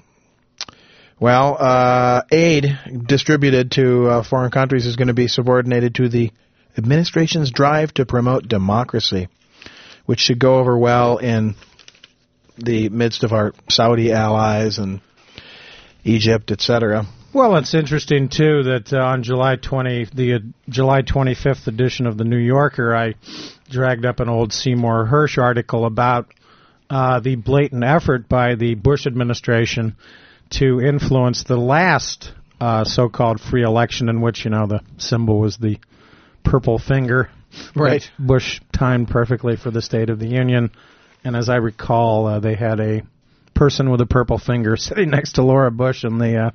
well, 1.18 1.56
uh, 1.59 2.23
aid 2.30 2.66
distributed 3.09 3.73
to 3.73 4.06
uh, 4.06 4.23
foreign 4.23 4.52
countries 4.52 4.87
is 4.87 4.95
going 4.95 5.09
to 5.09 5.14
be 5.14 5.26
subordinated 5.26 5.97
to 5.97 6.09
the 6.09 6.30
administration's 6.78 7.50
drive 7.50 7.92
to 7.95 8.06
promote 8.06 8.47
democracy, 8.47 9.26
which 10.04 10.21
should 10.21 10.38
go 10.38 10.59
over 10.61 10.78
well 10.78 11.18
in 11.18 11.56
the 12.56 12.88
midst 12.88 13.25
of 13.25 13.33
our 13.33 13.52
Saudi 13.68 14.12
allies 14.12 14.78
and 14.78 15.00
Egypt, 16.04 16.52
etc. 16.52 17.04
Well, 17.37 17.57
it's 17.57 17.75
interesting 17.75 18.31
too 18.31 18.62
that 18.62 18.95
uh, 18.95 18.97
on 18.97 19.23
July 19.23 19.57
20, 19.57 20.07
the 20.14 20.35
uh, 20.37 20.38
July 20.71 21.02
25th 21.02 21.66
edition 21.66 22.07
of 22.07 22.16
the 22.16 22.25
New 22.25 22.38
Yorker, 22.38 22.97
I 22.97 23.16
dragged 23.69 24.07
up 24.07 24.21
an 24.21 24.31
old 24.31 24.55
Seymour 24.55 25.07
Hersh 25.07 25.37
article 25.37 25.85
about 25.85 26.33
uh, 26.88 27.21
the 27.21 27.37
blatant 27.37 27.85
effort 27.85 28.26
by 28.26 28.55
the 28.55 28.75
Bush 28.75 29.07
administration 29.07 29.97
to 30.52 30.81
influence 30.81 31.45
the 31.45 31.59
last 31.59 32.33
uh, 32.59 32.85
so-called 32.85 33.38
free 33.38 33.64
election, 33.64 34.09
in 34.09 34.23
which 34.23 34.47
you 34.47 34.50
know 34.50 34.66
the 34.66 34.81
symbol 34.97 35.38
was 35.38 35.59
the 35.59 35.76
purple 36.43 36.78
finger. 36.78 37.28
Right. 37.75 38.11
Bush 38.19 38.62
timed 38.73 39.09
perfectly 39.09 39.57
for 39.57 39.71
the 39.71 39.83
State 39.83 40.09
of 40.09 40.19
the 40.19 40.28
Union, 40.28 40.71
and 41.23 41.37
as 41.37 41.50
I 41.50 41.57
recall, 41.57 42.28
uh, 42.28 42.40
they 42.40 42.55
had 42.55 42.81
a 42.81 43.02
person 43.52 43.90
with 43.90 44.00
a 44.00 44.07
purple 44.07 44.38
finger 44.38 44.75
sitting 44.78 45.11
next 45.11 45.33
to 45.33 45.43
Laura 45.43 45.71
Bush 45.71 46.02
in 46.02 46.16
the 46.16 46.47
uh, 46.47 46.50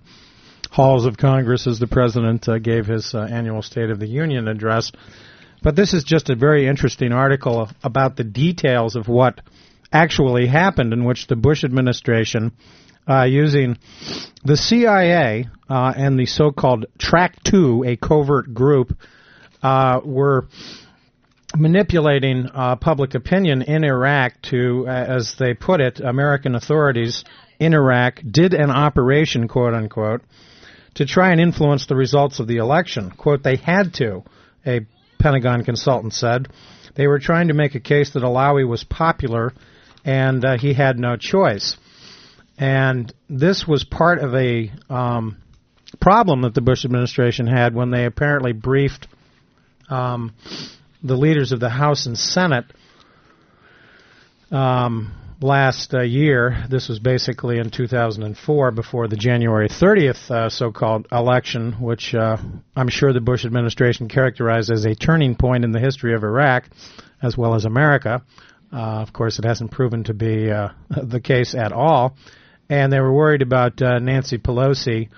halls 0.71 1.05
of 1.05 1.17
Congress 1.17 1.67
as 1.67 1.79
the 1.79 1.87
president 1.87 2.47
uh, 2.47 2.57
gave 2.57 2.85
his 2.85 3.13
uh, 3.13 3.19
annual 3.19 3.61
State 3.61 3.89
of 3.89 3.99
the 3.99 4.07
Union 4.07 4.47
address. 4.47 4.91
But 5.61 5.75
this 5.75 5.93
is 5.93 6.03
just 6.03 6.29
a 6.29 6.35
very 6.35 6.65
interesting 6.65 7.11
article 7.11 7.69
about 7.83 8.15
the 8.15 8.23
details 8.23 8.95
of 8.95 9.07
what 9.07 9.41
actually 9.91 10.47
happened, 10.47 10.93
in 10.93 11.03
which 11.03 11.27
the 11.27 11.35
Bush 11.35 11.65
administration, 11.65 12.53
uh, 13.07 13.23
using 13.23 13.77
the 14.45 14.55
CIA 14.55 15.49
uh, 15.69 15.93
and 15.95 16.17
the 16.17 16.25
so-called 16.25 16.85
Track 16.97 17.43
Two, 17.43 17.83
a 17.85 17.97
covert 17.97 18.53
group, 18.53 18.97
uh, 19.61 19.99
were 20.03 20.47
manipulating 21.55 22.47
uh, 22.53 22.77
public 22.77 23.13
opinion 23.13 23.61
in 23.61 23.83
Iraq 23.83 24.41
to, 24.43 24.87
as 24.87 25.35
they 25.37 25.53
put 25.53 25.81
it, 25.81 25.99
American 25.99 26.55
authorities 26.55 27.25
in 27.59 27.73
Iraq 27.73 28.21
did 28.27 28.53
an 28.53 28.71
operation, 28.71 29.49
quote 29.49 29.73
unquote, 29.73 30.21
to 30.95 31.05
try 31.05 31.31
and 31.31 31.39
influence 31.39 31.85
the 31.85 31.95
results 31.95 32.39
of 32.39 32.47
the 32.47 32.57
election. 32.57 33.11
Quote, 33.11 33.43
they 33.43 33.55
had 33.55 33.93
to, 33.95 34.23
a 34.65 34.81
Pentagon 35.19 35.63
consultant 35.63 36.13
said. 36.13 36.47
They 36.95 37.07
were 37.07 37.19
trying 37.19 37.47
to 37.47 37.53
make 37.53 37.75
a 37.75 37.79
case 37.79 38.11
that 38.11 38.23
Alawi 38.23 38.67
was 38.67 38.83
popular 38.83 39.53
and 40.03 40.43
uh, 40.43 40.57
he 40.57 40.73
had 40.73 40.99
no 40.99 41.15
choice. 41.15 41.77
And 42.57 43.13
this 43.29 43.65
was 43.67 43.83
part 43.83 44.19
of 44.19 44.35
a 44.35 44.71
um, 44.89 45.37
problem 45.99 46.41
that 46.41 46.53
the 46.53 46.61
Bush 46.61 46.85
administration 46.85 47.47
had 47.47 47.73
when 47.73 47.91
they 47.91 48.05
apparently 48.05 48.51
briefed 48.51 49.07
um, 49.89 50.33
the 51.03 51.15
leaders 51.15 51.51
of 51.51 51.59
the 51.59 51.69
House 51.69 52.05
and 52.05 52.17
Senate 52.17 52.65
um, 54.51 55.13
last 55.41 55.93
uh, 55.93 56.01
year. 56.01 56.65
This 56.69 56.87
was 56.87 56.99
basically 56.99 57.57
in 57.57 57.69
2004, 57.69 58.71
before 58.71 59.07
the 59.07 59.15
January 59.15 59.67
30th 59.67 60.29
uh, 60.29 60.49
so-called 60.49 61.07
election, 61.11 61.73
which 61.73 62.13
uh, 62.13 62.37
I'm 62.75 62.89
sure 62.89 63.13
the 63.13 63.21
Bush 63.21 63.45
administration 63.45 64.07
characterized 64.07 64.71
as 64.71 64.85
a 64.85 64.95
turning 64.95 65.35
point 65.35 65.63
in 65.63 65.71
the 65.71 65.79
history 65.79 66.13
of 66.13 66.23
Iraq, 66.23 66.69
as 67.21 67.37
well 67.37 67.55
as 67.55 67.65
America. 67.65 68.23
Uh, 68.71 69.01
of 69.01 69.11
course, 69.11 69.39
it 69.39 69.45
hasn't 69.45 69.71
proven 69.71 70.03
to 70.05 70.13
be 70.13 70.49
uh, 70.49 70.69
the 71.03 71.19
case 71.19 71.55
at 71.55 71.71
all, 71.71 72.15
and 72.69 72.91
they 72.91 72.99
were 72.99 73.13
worried 73.13 73.41
about 73.41 73.81
uh, 73.81 73.99
Nancy 73.99 74.37
Pelosi 74.37 75.09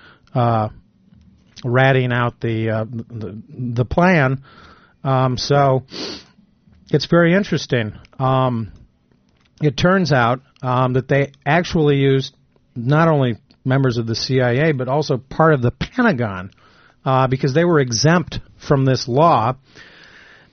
ratting 1.64 2.12
out 2.12 2.40
the 2.40 2.86
the, 3.08 3.42
the 3.48 3.84
plan. 3.84 4.42
Um, 5.02 5.36
so 5.36 5.84
it's 6.90 7.06
very 7.06 7.34
interesting. 7.34 7.92
Um, 8.18 8.72
it 9.64 9.76
turns 9.76 10.12
out 10.12 10.40
um, 10.62 10.94
that 10.94 11.08
they 11.08 11.32
actually 11.44 11.96
used 11.96 12.34
not 12.74 13.08
only 13.08 13.36
members 13.64 13.96
of 13.96 14.06
the 14.06 14.14
CIA 14.14 14.72
but 14.72 14.88
also 14.88 15.16
part 15.16 15.54
of 15.54 15.62
the 15.62 15.70
Pentagon 15.70 16.50
uh, 17.04 17.26
because 17.26 17.54
they 17.54 17.64
were 17.64 17.80
exempt 17.80 18.40
from 18.56 18.84
this 18.84 19.08
law. 19.08 19.56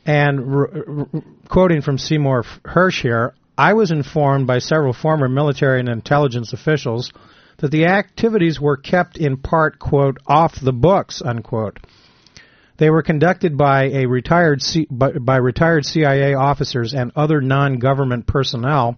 And 0.05 1.07
quoting 1.47 1.81
from 1.81 1.97
Seymour 1.97 2.43
Hersh 2.65 3.01
here, 3.01 3.35
I 3.57 3.73
was 3.73 3.91
informed 3.91 4.47
by 4.47 4.59
several 4.59 4.93
former 4.93 5.29
military 5.29 5.79
and 5.79 5.89
intelligence 5.89 6.53
officials 6.53 7.11
that 7.57 7.69
the 7.69 7.85
activities 7.85 8.59
were 8.59 8.77
kept 8.77 9.17
in 9.17 9.37
part, 9.37 9.77
quote, 9.77 10.17
off 10.25 10.59
the 10.59 10.73
books, 10.73 11.21
unquote. 11.23 11.79
They 12.81 12.89
were 12.89 13.03
conducted 13.03 13.57
by 13.57 13.89
a 13.89 14.07
retired 14.07 14.63
C- 14.63 14.87
by, 14.89 15.11
by 15.11 15.35
retired 15.35 15.85
CIA 15.85 16.33
officers 16.33 16.95
and 16.95 17.11
other 17.15 17.39
non-government 17.39 18.25
personnel 18.25 18.97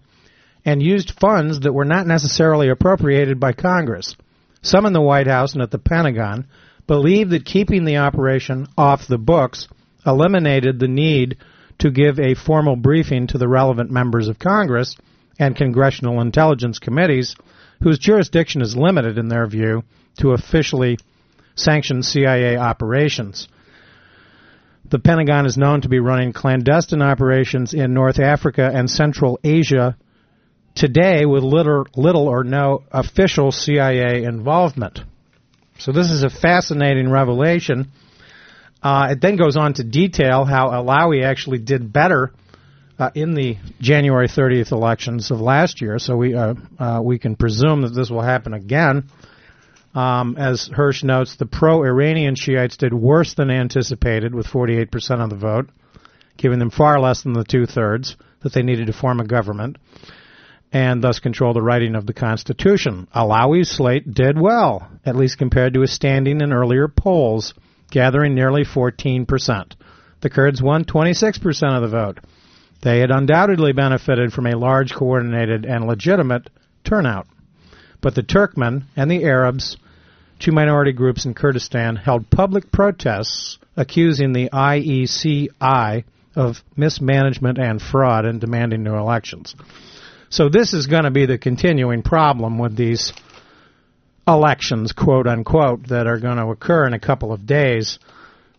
and 0.64 0.82
used 0.82 1.10
funds 1.20 1.60
that 1.60 1.74
were 1.74 1.84
not 1.84 2.06
necessarily 2.06 2.70
appropriated 2.70 3.38
by 3.38 3.52
Congress. 3.52 4.16
Some 4.62 4.86
in 4.86 4.94
the 4.94 5.02
White 5.02 5.26
House 5.26 5.52
and 5.52 5.60
at 5.60 5.70
the 5.70 5.78
Pentagon 5.78 6.46
believed 6.86 7.28
that 7.32 7.44
keeping 7.44 7.84
the 7.84 7.98
operation 7.98 8.68
off 8.78 9.06
the 9.06 9.18
books 9.18 9.68
eliminated 10.06 10.78
the 10.78 10.88
need 10.88 11.36
to 11.80 11.90
give 11.90 12.18
a 12.18 12.32
formal 12.32 12.76
briefing 12.76 13.26
to 13.26 13.36
the 13.36 13.48
relevant 13.48 13.90
members 13.90 14.28
of 14.28 14.38
Congress 14.38 14.96
and 15.38 15.56
congressional 15.56 16.22
intelligence 16.22 16.78
committees, 16.78 17.36
whose 17.82 17.98
jurisdiction 17.98 18.62
is 18.62 18.78
limited, 18.78 19.18
in 19.18 19.28
their 19.28 19.46
view, 19.46 19.84
to 20.20 20.30
officially 20.30 20.96
sanctioned 21.54 22.06
CIA 22.06 22.56
operations. 22.56 23.46
The 24.90 24.98
Pentagon 24.98 25.46
is 25.46 25.56
known 25.56 25.80
to 25.80 25.88
be 25.88 25.98
running 25.98 26.32
clandestine 26.32 27.02
operations 27.02 27.72
in 27.72 27.94
North 27.94 28.18
Africa 28.18 28.70
and 28.72 28.88
Central 28.88 29.40
Asia 29.42 29.96
today 30.74 31.24
with 31.24 31.42
little, 31.42 31.86
little 31.96 32.28
or 32.28 32.44
no 32.44 32.82
official 32.90 33.50
CIA 33.50 34.24
involvement. 34.24 35.00
So 35.78 35.92
this 35.92 36.10
is 36.10 36.22
a 36.22 36.30
fascinating 36.30 37.10
revelation. 37.10 37.92
Uh, 38.82 39.08
it 39.12 39.20
then 39.20 39.36
goes 39.36 39.56
on 39.56 39.74
to 39.74 39.84
detail 39.84 40.44
how 40.44 40.68
Alawi 40.68 41.24
actually 41.24 41.58
did 41.58 41.92
better 41.92 42.32
uh, 42.98 43.10
in 43.14 43.34
the 43.34 43.56
January 43.80 44.28
30th 44.28 44.70
elections 44.70 45.30
of 45.30 45.40
last 45.40 45.80
year. 45.80 45.98
So 45.98 46.16
we 46.16 46.34
uh, 46.34 46.54
uh, 46.78 47.00
we 47.02 47.18
can 47.18 47.34
presume 47.34 47.82
that 47.82 47.94
this 47.94 48.10
will 48.10 48.22
happen 48.22 48.52
again. 48.52 49.08
Um, 49.94 50.36
as 50.36 50.68
Hersh 50.68 51.04
notes, 51.04 51.36
the 51.36 51.46
pro-Iranian 51.46 52.34
Shiites 52.34 52.76
did 52.76 52.92
worse 52.92 53.34
than 53.34 53.50
anticipated, 53.50 54.34
with 54.34 54.46
48% 54.46 55.22
of 55.22 55.30
the 55.30 55.36
vote, 55.36 55.70
giving 56.36 56.58
them 56.58 56.70
far 56.70 56.98
less 57.00 57.22
than 57.22 57.32
the 57.32 57.44
two-thirds 57.44 58.16
that 58.42 58.52
they 58.52 58.62
needed 58.62 58.88
to 58.88 58.92
form 58.92 59.20
a 59.20 59.26
government 59.26 59.76
and 60.74 61.00
thus 61.00 61.20
control 61.20 61.54
the 61.54 61.62
writing 61.62 61.94
of 61.94 62.04
the 62.04 62.12
Constitution. 62.12 63.06
Alawi's 63.14 63.70
slate 63.70 64.12
did 64.12 64.36
well, 64.38 64.90
at 65.06 65.14
least 65.14 65.38
compared 65.38 65.72
to 65.74 65.82
his 65.82 65.92
standing 65.92 66.40
in 66.40 66.52
earlier 66.52 66.88
polls, 66.88 67.54
gathering 67.92 68.34
nearly 68.34 68.64
14%. 68.64 69.74
The 70.20 70.30
Kurds 70.30 70.60
won 70.60 70.84
26% 70.84 71.76
of 71.76 71.82
the 71.82 71.88
vote. 71.88 72.18
They 72.82 72.98
had 72.98 73.12
undoubtedly 73.12 73.72
benefited 73.72 74.32
from 74.32 74.48
a 74.48 74.58
large, 74.58 74.92
coordinated, 74.92 75.64
and 75.64 75.86
legitimate 75.86 76.50
turnout. 76.82 77.28
But 78.00 78.16
the 78.16 78.24
Turkmen 78.24 78.86
and 78.96 79.08
the 79.08 79.22
Arabs, 79.24 79.76
two 80.44 80.52
minority 80.52 80.92
groups 80.92 81.24
in 81.24 81.32
Kurdistan, 81.32 81.96
held 81.96 82.28
public 82.28 82.70
protests 82.70 83.58
accusing 83.76 84.34
the 84.34 84.50
IECI 84.50 86.04
of 86.36 86.62
mismanagement 86.76 87.58
and 87.58 87.80
fraud 87.80 88.26
and 88.26 88.42
demanding 88.42 88.82
new 88.82 88.94
elections. 88.94 89.54
So 90.28 90.50
this 90.50 90.74
is 90.74 90.86
going 90.86 91.04
to 91.04 91.10
be 91.10 91.24
the 91.24 91.38
continuing 91.38 92.02
problem 92.02 92.58
with 92.58 92.76
these 92.76 93.14
elections, 94.28 94.92
quote 94.92 95.26
unquote, 95.26 95.88
that 95.88 96.06
are 96.06 96.18
going 96.18 96.36
to 96.36 96.48
occur 96.48 96.86
in 96.86 96.92
a 96.92 97.00
couple 97.00 97.32
of 97.32 97.46
days. 97.46 97.98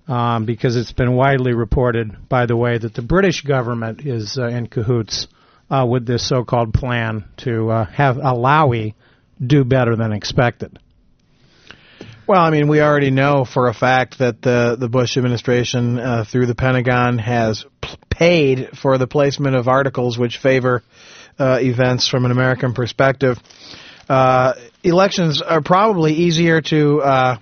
Um, 0.08 0.46
because 0.46 0.76
it's 0.76 0.92
been 0.92 1.16
widely 1.16 1.54
reported, 1.54 2.30
by 2.30 2.46
the 2.46 2.56
way, 2.56 2.78
that 2.78 2.94
the 2.94 3.02
British 3.02 3.42
government 3.42 4.06
is 4.06 4.38
uh, 4.38 4.50
in 4.50 4.68
cahoots 4.68 5.28
uh, 5.72 5.84
with 5.90 6.06
this 6.06 6.30
so-called 6.30 6.76
plan 6.76 7.26
to 7.38 7.72
uh, 7.72 7.86
have 7.86 8.18
Alawi 8.18 8.94
do 9.44 9.64
better 9.64 9.96
than 9.96 10.12
expected. 10.12 10.78
Well, 12.28 12.42
I 12.42 12.50
mean, 12.50 12.68
we 12.68 12.82
already 12.82 13.12
know 13.12 13.46
for 13.46 13.68
a 13.68 13.74
fact 13.74 14.18
that 14.18 14.42
the 14.42 14.76
the 14.80 14.90
Bush 14.90 15.16
administration, 15.16 16.00
uh, 16.00 16.26
through 16.28 16.48
the 16.48 16.56
Pentagon, 16.56 17.20
has 17.20 17.64
p- 17.82 17.98
paid 18.10 18.70
for 18.82 18.98
the 18.98 19.06
placement 19.06 19.56
of 19.56 19.68
articles 19.68 20.18
which 20.18 20.38
favor 20.38 20.82
uh, 21.38 21.60
events 21.62 22.08
from 22.08 22.26
an 22.26 22.32
American 22.32 22.74
perspective. 22.74 23.38
Uh, 24.10 24.54
elections 24.82 25.44
are 25.44 25.62
probably 25.62 26.14
easier 26.14 26.62
to 26.62 27.02
uh, 27.04 27.38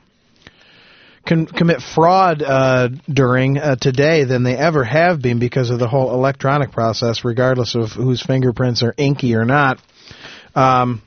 con- 1.25 1.45
commit 1.45 1.81
fraud 1.81 2.41
uh, 2.41 2.89
during 3.07 3.57
uh, 3.57 3.77
today 3.77 4.25
than 4.25 4.43
they 4.43 4.57
ever 4.57 4.83
have 4.83 5.21
been 5.21 5.39
because 5.39 5.69
of 5.69 5.79
the 5.79 5.87
whole 5.87 6.13
electronic 6.13 6.73
process, 6.73 7.23
regardless 7.23 7.75
of 7.75 7.93
whose 7.93 8.21
fingerprints 8.21 8.83
are 8.83 8.93
inky 8.97 9.33
or 9.35 9.45
not. 9.45 9.79
Um, 10.55 11.01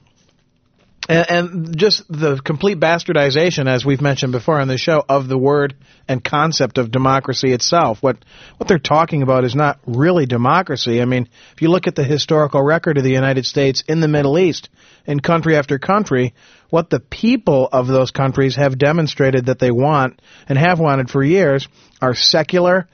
and, 1.09 1.31
and 1.31 1.79
just 1.79 2.07
the 2.09 2.41
complete 2.45 2.81
bastardization, 2.81 3.69
as 3.69 3.85
we've 3.85 4.01
mentioned 4.01 4.33
before 4.33 4.61
on 4.61 4.69
the 4.69 4.79
show, 4.79 5.05
of 5.09 5.29
the 5.29 5.39
word 5.39 5.75
and 6.09 6.23
concept 6.23 6.79
of 6.79 6.91
democracy 6.91 7.53
itself. 7.53 8.03
What 8.03 8.19
what 8.57 8.69
they're 8.69 8.79
talking 8.79 9.23
about 9.23 9.45
is 9.45 9.55
not 9.55 9.79
really 9.87 10.27
democracy. 10.27 11.01
I 11.01 11.05
mean, 11.05 11.29
if 11.55 11.63
you 11.63 11.69
look 11.69 11.87
at 11.87 11.95
the 11.95 12.05
historical 12.05 12.63
record 12.63 12.99
of 12.99 13.05
the 13.05 13.11
United 13.11 13.47
States 13.47 13.83
in 13.87 14.01
the 14.01 14.09
Middle 14.09 14.39
East, 14.39 14.69
in 15.07 15.21
country 15.21 15.57
after 15.57 15.79
country, 15.79 16.35
what 16.71 16.91
the 16.91 17.01
people 17.01 17.69
of 17.73 17.87
those 17.87 18.11
countries 18.11 18.57
have 18.57 18.79
demonstrated 18.79 19.47
that 19.47 19.59
they 19.59 19.71
want 19.71 20.21
and 20.49 20.59
have 20.59 20.81
wanted 20.81 21.11
for 21.11 21.23
years 21.23 21.69
are 22.01 22.15
secular 22.15 22.89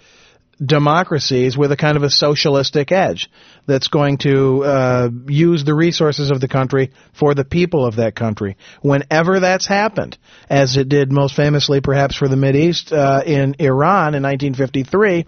democracies 0.64 1.56
with 1.56 1.72
a 1.72 1.76
kind 1.76 1.96
of 1.96 2.02
a 2.02 2.10
socialistic 2.10 2.92
edge 2.92 3.30
that's 3.66 3.88
going 3.88 4.18
to 4.18 4.64
uh, 4.64 5.08
use 5.26 5.64
the 5.64 5.74
resources 5.74 6.30
of 6.30 6.40
the 6.40 6.48
country 6.48 6.92
for 7.18 7.34
the 7.34 7.44
people 7.44 7.84
of 7.86 7.96
that 7.96 8.14
country. 8.14 8.56
Whenever 8.80 9.40
that's 9.40 9.66
happened, 9.66 10.16
as 10.48 10.76
it 10.76 10.88
did 10.88 11.10
most 11.10 11.34
famously 11.34 11.80
perhaps 11.80 12.16
for 12.16 12.28
the 12.28 12.36
Mideast 12.36 12.92
uh, 12.92 13.22
in 13.24 13.56
Iran 13.58 14.14
in 14.14 14.22
1953, 14.22 15.26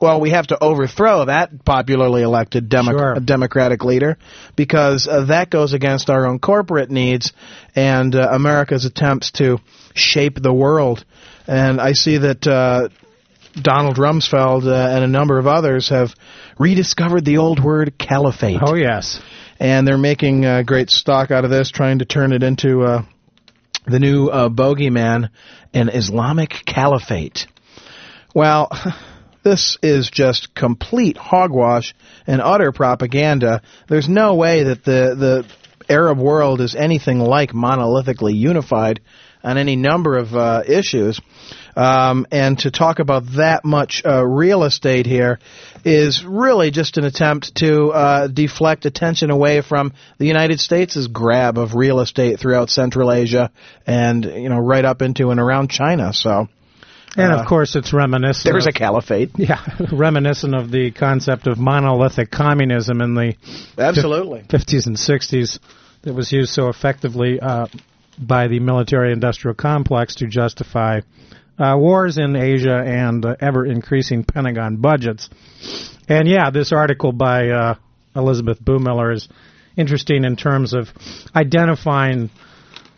well, 0.00 0.20
we 0.20 0.30
have 0.30 0.46
to 0.48 0.62
overthrow 0.62 1.24
that 1.24 1.64
popularly 1.64 2.22
elected 2.22 2.68
demo- 2.68 2.96
Sure. 2.96 3.14
Democratic 3.16 3.82
leader 3.84 4.16
because 4.54 5.08
uh, 5.08 5.24
that 5.24 5.50
goes 5.50 5.72
against 5.72 6.08
our 6.08 6.26
own 6.26 6.38
corporate 6.38 6.90
needs 6.90 7.32
and 7.74 8.14
uh, 8.14 8.28
America's 8.30 8.84
attempts 8.84 9.32
to 9.32 9.58
shape 9.94 10.40
the 10.40 10.52
world. 10.52 11.04
And 11.48 11.80
I 11.80 11.92
see 11.94 12.18
that 12.18 12.46
uh, 12.46 12.90
Donald 13.54 13.96
Rumsfeld 13.96 14.66
uh, 14.66 14.94
and 14.94 15.04
a 15.04 15.08
number 15.08 15.38
of 15.38 15.46
others 15.46 15.88
have 15.88 16.14
rediscovered 16.58 17.24
the 17.24 17.38
old 17.38 17.62
word 17.62 17.98
caliphate. 17.98 18.60
Oh 18.62 18.74
yes, 18.74 19.20
And 19.58 19.86
they're 19.86 19.98
making 19.98 20.44
uh, 20.44 20.62
great 20.62 20.90
stock 20.90 21.30
out 21.30 21.44
of 21.44 21.50
this, 21.50 21.70
trying 21.70 22.00
to 22.00 22.04
turn 22.04 22.32
it 22.32 22.42
into 22.42 22.82
uh, 22.82 23.02
the 23.86 23.98
new 23.98 24.28
uh, 24.28 24.48
bogeyman, 24.48 25.30
an 25.72 25.88
Islamic 25.88 26.50
caliphate. 26.66 27.46
Well, 28.34 28.70
this 29.42 29.78
is 29.82 30.10
just 30.10 30.54
complete 30.54 31.16
hogwash 31.16 31.94
and 32.26 32.40
utter 32.40 32.72
propaganda. 32.72 33.62
There's 33.88 34.08
no 34.08 34.34
way 34.34 34.64
that 34.64 34.84
the 34.84 35.14
the 35.16 35.46
Arab 35.88 36.18
world 36.18 36.60
is 36.60 36.74
anything 36.74 37.18
like 37.18 37.52
monolithically 37.52 38.36
unified 38.36 39.00
on 39.42 39.56
any 39.56 39.76
number 39.76 40.18
of 40.18 40.34
uh, 40.34 40.62
issues. 40.66 41.20
Um, 41.78 42.26
and 42.32 42.58
to 42.60 42.72
talk 42.72 42.98
about 42.98 43.22
that 43.36 43.64
much 43.64 44.02
uh, 44.04 44.26
real 44.26 44.64
estate 44.64 45.06
here 45.06 45.38
is 45.84 46.24
really 46.24 46.72
just 46.72 46.98
an 46.98 47.04
attempt 47.04 47.54
to 47.58 47.90
uh, 47.90 48.26
deflect 48.26 48.84
attention 48.84 49.30
away 49.30 49.60
from 49.62 49.92
the 50.18 50.26
United 50.26 50.58
States' 50.58 51.06
grab 51.06 51.56
of 51.56 51.76
real 51.76 52.00
estate 52.00 52.40
throughout 52.40 52.68
Central 52.68 53.12
Asia 53.12 53.52
and 53.86 54.24
you 54.24 54.48
know 54.48 54.58
right 54.58 54.84
up 54.84 55.02
into 55.02 55.30
and 55.30 55.38
around 55.38 55.70
China. 55.70 56.12
So 56.12 56.48
and 57.16 57.32
Uh, 57.32 57.36
of 57.38 57.46
course 57.46 57.76
it's 57.76 57.92
reminiscent. 57.92 58.52
there's 58.52 58.66
of, 58.66 58.74
a 58.74 58.78
caliphate. 58.78 59.30
yeah, 59.36 59.62
reminiscent 59.92 60.56
of 60.56 60.72
the 60.72 60.90
concept 60.90 61.46
of 61.46 61.58
monolithic 61.58 62.32
communism 62.32 63.00
in 63.00 63.14
the 63.14 63.34
Absolutely. 63.78 64.40
50s 64.48 64.86
and 64.86 64.96
60s 64.96 65.60
that 66.02 66.12
was 66.12 66.32
used 66.32 66.52
so 66.52 66.70
effectively 66.70 67.38
uh, 67.38 67.68
by 68.18 68.48
the 68.48 68.58
military 68.58 69.12
industrial 69.12 69.54
complex 69.54 70.16
to 70.16 70.26
justify 70.26 71.00
uh, 71.58 71.74
wars 71.76 72.18
in 72.18 72.36
Asia 72.36 72.76
and 72.84 73.24
uh, 73.24 73.36
ever 73.40 73.66
increasing 73.66 74.24
Pentagon 74.24 74.76
budgets. 74.76 75.28
And 76.08 76.28
yeah, 76.28 76.50
this 76.50 76.72
article 76.72 77.12
by 77.12 77.48
uh, 77.48 77.74
Elisabeth 78.14 78.62
Bumiller 78.62 79.14
is 79.14 79.28
interesting 79.76 80.24
in 80.24 80.36
terms 80.36 80.74
of 80.74 80.88
identifying 81.34 82.30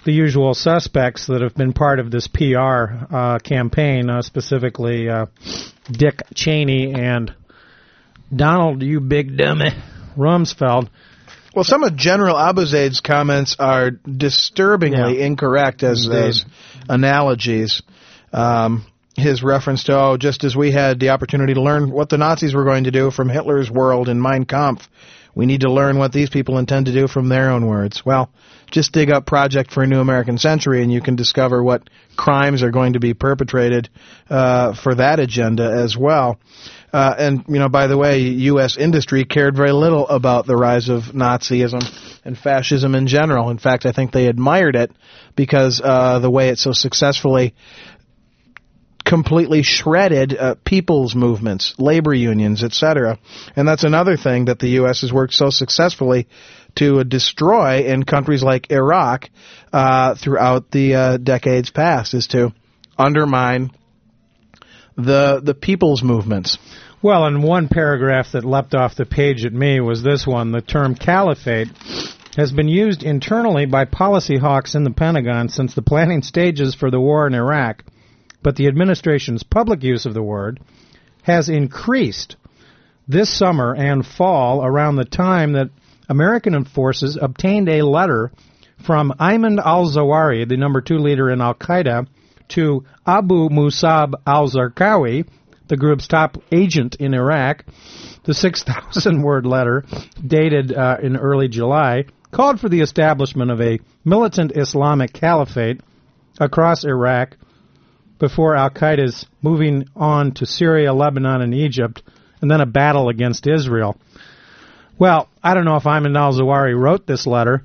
the 0.04 0.12
usual 0.12 0.54
suspects 0.54 1.26
that 1.26 1.42
have 1.42 1.54
been 1.54 1.72
part 1.74 1.98
of 2.00 2.10
this 2.10 2.26
PR 2.26 2.84
uh, 3.14 3.38
campaign, 3.38 4.08
uh, 4.08 4.22
specifically 4.22 5.08
uh, 5.10 5.26
Dick 5.90 6.22
Cheney 6.34 6.94
and 6.94 7.34
Donald, 8.34 8.82
you 8.82 9.00
big 9.00 9.36
dummy, 9.36 9.70
Rumsfeld. 10.16 10.88
Well, 11.54 11.64
some 11.64 11.82
of 11.82 11.96
General 11.96 12.36
Abizaid's 12.36 13.00
comments 13.00 13.56
are 13.58 13.90
disturbingly 13.90 15.18
Yeah. 15.18 15.26
incorrect 15.26 15.82
as, 15.82 16.06
Indeed. 16.06 16.18
as 16.28 16.44
analogies. 16.88 17.82
Um, 18.32 18.86
his 19.16 19.42
reference 19.42 19.84
to, 19.84 19.98
oh, 19.98 20.16
just 20.16 20.44
as 20.44 20.56
we 20.56 20.70
had 20.70 21.00
the 21.00 21.10
opportunity 21.10 21.54
to 21.54 21.62
learn 21.62 21.90
what 21.90 22.08
the 22.08 22.18
Nazis 22.18 22.54
were 22.54 22.64
going 22.64 22.84
to 22.84 22.90
do 22.90 23.10
from 23.10 23.28
Hitler's 23.28 23.70
world 23.70 24.08
in 24.08 24.20
Mein 24.20 24.44
Kampf, 24.44 24.88
we 25.34 25.46
need 25.46 25.60
to 25.60 25.72
learn 25.72 25.98
what 25.98 26.12
these 26.12 26.30
people 26.30 26.58
intend 26.58 26.86
to 26.86 26.92
do 26.92 27.06
from 27.06 27.28
their 27.28 27.50
own 27.50 27.66
words. 27.66 28.04
Well, 28.04 28.30
just 28.70 28.92
dig 28.92 29.10
up 29.10 29.26
Project 29.26 29.72
for 29.72 29.82
a 29.82 29.86
New 29.86 30.00
American 30.00 30.38
Century 30.38 30.82
and 30.82 30.92
you 30.92 31.00
can 31.00 31.16
discover 31.16 31.62
what 31.62 31.88
crimes 32.16 32.62
are 32.62 32.70
going 32.70 32.94
to 32.94 33.00
be 33.00 33.14
perpetrated 33.14 33.88
uh, 34.28 34.74
for 34.74 34.94
that 34.96 35.20
agenda 35.20 35.64
as 35.64 35.96
well. 35.96 36.38
Uh, 36.92 37.14
and, 37.16 37.44
you 37.48 37.60
know, 37.60 37.68
by 37.68 37.86
the 37.86 37.96
way, 37.96 38.18
U.S. 38.18 38.76
industry 38.76 39.24
cared 39.24 39.56
very 39.56 39.72
little 39.72 40.08
about 40.08 40.46
the 40.46 40.56
rise 40.56 40.88
of 40.88 41.14
Nazism 41.14 41.84
and 42.24 42.36
fascism 42.36 42.96
in 42.96 43.06
general. 43.06 43.50
In 43.50 43.58
fact, 43.58 43.86
I 43.86 43.92
think 43.92 44.10
they 44.10 44.26
admired 44.26 44.74
it 44.74 44.90
because 45.36 45.80
uh, 45.82 46.18
the 46.18 46.30
way 46.30 46.48
it 46.48 46.58
so 46.58 46.72
successfully 46.72 47.54
completely 49.10 49.64
shredded 49.64 50.36
uh, 50.38 50.54
people's 50.64 51.16
movements, 51.16 51.74
labor 51.78 52.14
unions, 52.14 52.62
etc. 52.62 53.18
And 53.56 53.66
that's 53.66 53.82
another 53.82 54.16
thing 54.16 54.44
that 54.44 54.60
the 54.60 54.68
U.S. 54.82 55.00
has 55.00 55.12
worked 55.12 55.32
so 55.32 55.50
successfully 55.50 56.28
to 56.76 57.02
destroy 57.02 57.86
in 57.92 58.04
countries 58.04 58.44
like 58.44 58.70
Iraq 58.70 59.28
uh, 59.72 60.14
throughout 60.14 60.70
the 60.70 60.94
uh, 60.94 61.16
decades 61.16 61.72
past, 61.72 62.14
is 62.14 62.28
to 62.28 62.54
undermine 62.96 63.72
the 64.94 65.40
the 65.42 65.54
people's 65.54 66.04
movements. 66.04 66.56
Well, 67.02 67.24
and 67.26 67.42
one 67.42 67.66
paragraph 67.66 68.28
that 68.34 68.44
leapt 68.44 68.76
off 68.76 68.94
the 68.94 69.06
page 69.06 69.44
at 69.44 69.52
me 69.52 69.80
was 69.80 70.04
this 70.04 70.24
one. 70.24 70.52
The 70.52 70.60
term 70.60 70.94
caliphate 70.94 71.66
has 72.36 72.52
been 72.52 72.68
used 72.68 73.02
internally 73.02 73.66
by 73.66 73.86
policy 73.86 74.36
hawks 74.36 74.76
in 74.76 74.84
the 74.84 74.92
Pentagon 74.92 75.48
since 75.48 75.74
the 75.74 75.82
planning 75.82 76.22
stages 76.22 76.76
for 76.76 76.92
the 76.92 77.00
war 77.00 77.26
in 77.26 77.34
Iraq 77.34 77.82
but 78.42 78.56
the 78.56 78.66
administration's 78.66 79.42
public 79.42 79.82
use 79.82 80.06
of 80.06 80.14
the 80.14 80.22
word 80.22 80.60
has 81.22 81.48
increased 81.48 82.36
this 83.06 83.28
summer 83.28 83.74
and 83.74 84.06
fall 84.06 84.64
around 84.64 84.96
the 84.96 85.04
time 85.04 85.52
that 85.52 85.70
American 86.08 86.64
forces 86.64 87.18
obtained 87.20 87.68
a 87.68 87.82
letter 87.82 88.30
from 88.84 89.12
Ayman 89.20 89.58
al 89.64 89.86
Zawahiri, 89.90 90.48
the 90.48 90.56
number 90.56 90.80
two 90.80 90.98
leader 90.98 91.30
in 91.30 91.40
Al 91.40 91.54
Qaeda, 91.54 92.06
to 92.50 92.84
Abu 93.06 93.48
Musab 93.48 94.14
al 94.26 94.48
Zarqawi, 94.48 95.26
the 95.68 95.76
group's 95.76 96.08
top 96.08 96.36
agent 96.50 96.96
in 96.96 97.14
Iraq. 97.14 97.64
The 98.24 98.34
6,000 98.34 99.22
word 99.22 99.46
letter, 99.46 99.84
dated 100.24 100.72
uh, 100.72 100.96
in 101.02 101.16
early 101.16 101.48
July, 101.48 102.04
called 102.32 102.60
for 102.60 102.68
the 102.68 102.80
establishment 102.80 103.50
of 103.50 103.60
a 103.60 103.78
militant 104.04 104.52
Islamic 104.56 105.12
caliphate 105.12 105.80
across 106.38 106.84
Iraq 106.84 107.36
before 108.20 108.54
Al 108.54 108.70
Qaeda's 108.70 109.26
moving 109.42 109.86
on 109.96 110.32
to 110.34 110.46
Syria, 110.46 110.92
Lebanon, 110.92 111.42
and 111.42 111.54
Egypt, 111.54 112.02
and 112.40 112.48
then 112.48 112.60
a 112.60 112.66
battle 112.66 113.08
against 113.08 113.48
Israel. 113.48 113.96
Well, 114.98 115.28
I 115.42 115.54
don't 115.54 115.64
know 115.64 115.76
if 115.76 115.84
Ayman 115.84 116.16
al 116.16 116.32
Zawahiri 116.32 116.78
wrote 116.78 117.06
this 117.06 117.26
letter, 117.26 117.64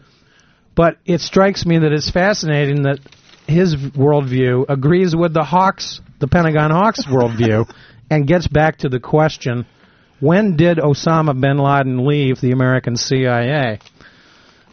but 0.73 0.97
it 1.05 1.21
strikes 1.21 1.65
me 1.65 1.77
that 1.79 1.91
it's 1.91 2.09
fascinating 2.09 2.83
that 2.83 2.99
his 3.45 3.75
worldview 3.75 4.65
agrees 4.69 5.15
with 5.15 5.33
the 5.33 5.43
Hawks, 5.43 6.01
the 6.19 6.27
Pentagon 6.27 6.71
Hawks 6.71 7.05
worldview, 7.07 7.69
and 8.09 8.27
gets 8.27 8.47
back 8.47 8.77
to 8.77 8.89
the 8.89 8.99
question 8.99 9.65
when 10.21 10.55
did 10.55 10.77
Osama 10.77 11.39
bin 11.39 11.57
Laden 11.57 12.07
leave 12.07 12.39
the 12.39 12.51
American 12.51 12.95
CIA? 12.95 13.79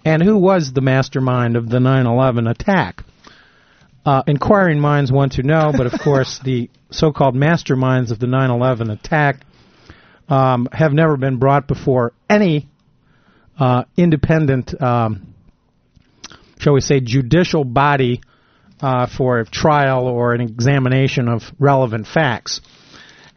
And 0.04 0.22
who 0.22 0.38
was 0.38 0.72
the 0.72 0.80
mastermind 0.80 1.56
of 1.56 1.68
the 1.68 1.80
9 1.80 2.06
11 2.06 2.46
attack? 2.46 3.02
Uh, 4.04 4.22
inquiring 4.26 4.80
minds 4.80 5.12
want 5.12 5.32
to 5.32 5.42
know, 5.42 5.72
but 5.76 5.86
of 5.86 5.92
course, 6.02 6.40
the 6.44 6.68
so-called 6.90 7.34
masterminds 7.34 8.10
of 8.10 8.18
the 8.18 8.26
9/11 8.26 8.92
attack 8.92 9.44
um, 10.28 10.68
have 10.72 10.92
never 10.92 11.16
been 11.16 11.38
brought 11.38 11.68
before 11.68 12.12
any 12.28 12.68
uh, 13.58 13.84
independent, 13.96 14.80
um, 14.82 15.34
shall 16.58 16.72
we 16.72 16.80
say, 16.80 17.00
judicial 17.00 17.64
body 17.64 18.20
uh, 18.80 19.06
for 19.06 19.38
a 19.38 19.46
trial 19.46 20.06
or 20.06 20.34
an 20.34 20.40
examination 20.40 21.28
of 21.28 21.42
relevant 21.58 22.06
facts. 22.06 22.60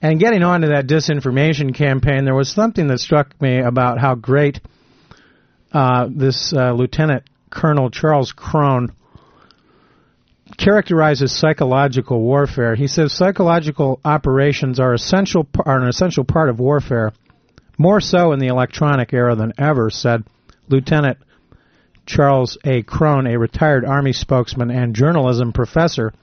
And 0.01 0.19
getting 0.19 0.43
on 0.43 0.61
to 0.61 0.67
that 0.67 0.87
disinformation 0.87 1.73
campaign, 1.73 2.25
there 2.25 2.35
was 2.35 2.49
something 2.49 2.87
that 2.87 2.99
struck 2.99 3.39
me 3.41 3.59
about 3.59 3.99
how 3.99 4.15
great 4.15 4.59
uh, 5.71 6.07
this 6.09 6.53
uh, 6.53 6.73
Lieutenant 6.73 7.23
Colonel 7.49 7.89
Charles 7.89 8.33
Krohn 8.33 8.89
characterizes 10.57 11.29
psychological 11.29 12.21
warfare. 12.21 12.75
He 12.75 12.87
says 12.87 13.13
psychological 13.13 13.99
operations 14.03 14.79
are 14.79 14.93
essential 14.93 15.47
are 15.65 15.81
an 15.81 15.87
essential 15.87 16.23
part 16.23 16.49
of 16.49 16.59
warfare, 16.59 17.13
more 17.77 18.01
so 18.01 18.31
in 18.31 18.39
the 18.39 18.47
electronic 18.47 19.13
era 19.13 19.35
than 19.35 19.53
ever, 19.57 19.89
said 19.89 20.23
Lieutenant 20.67 21.17
Charles 22.05 22.57
A. 22.63 22.83
Krohn, 22.83 23.31
a 23.31 23.37
retired 23.37 23.85
Army 23.85 24.13
spokesman 24.13 24.69
and 24.71 24.95
journalism 24.95 25.51
professor. 25.53 26.13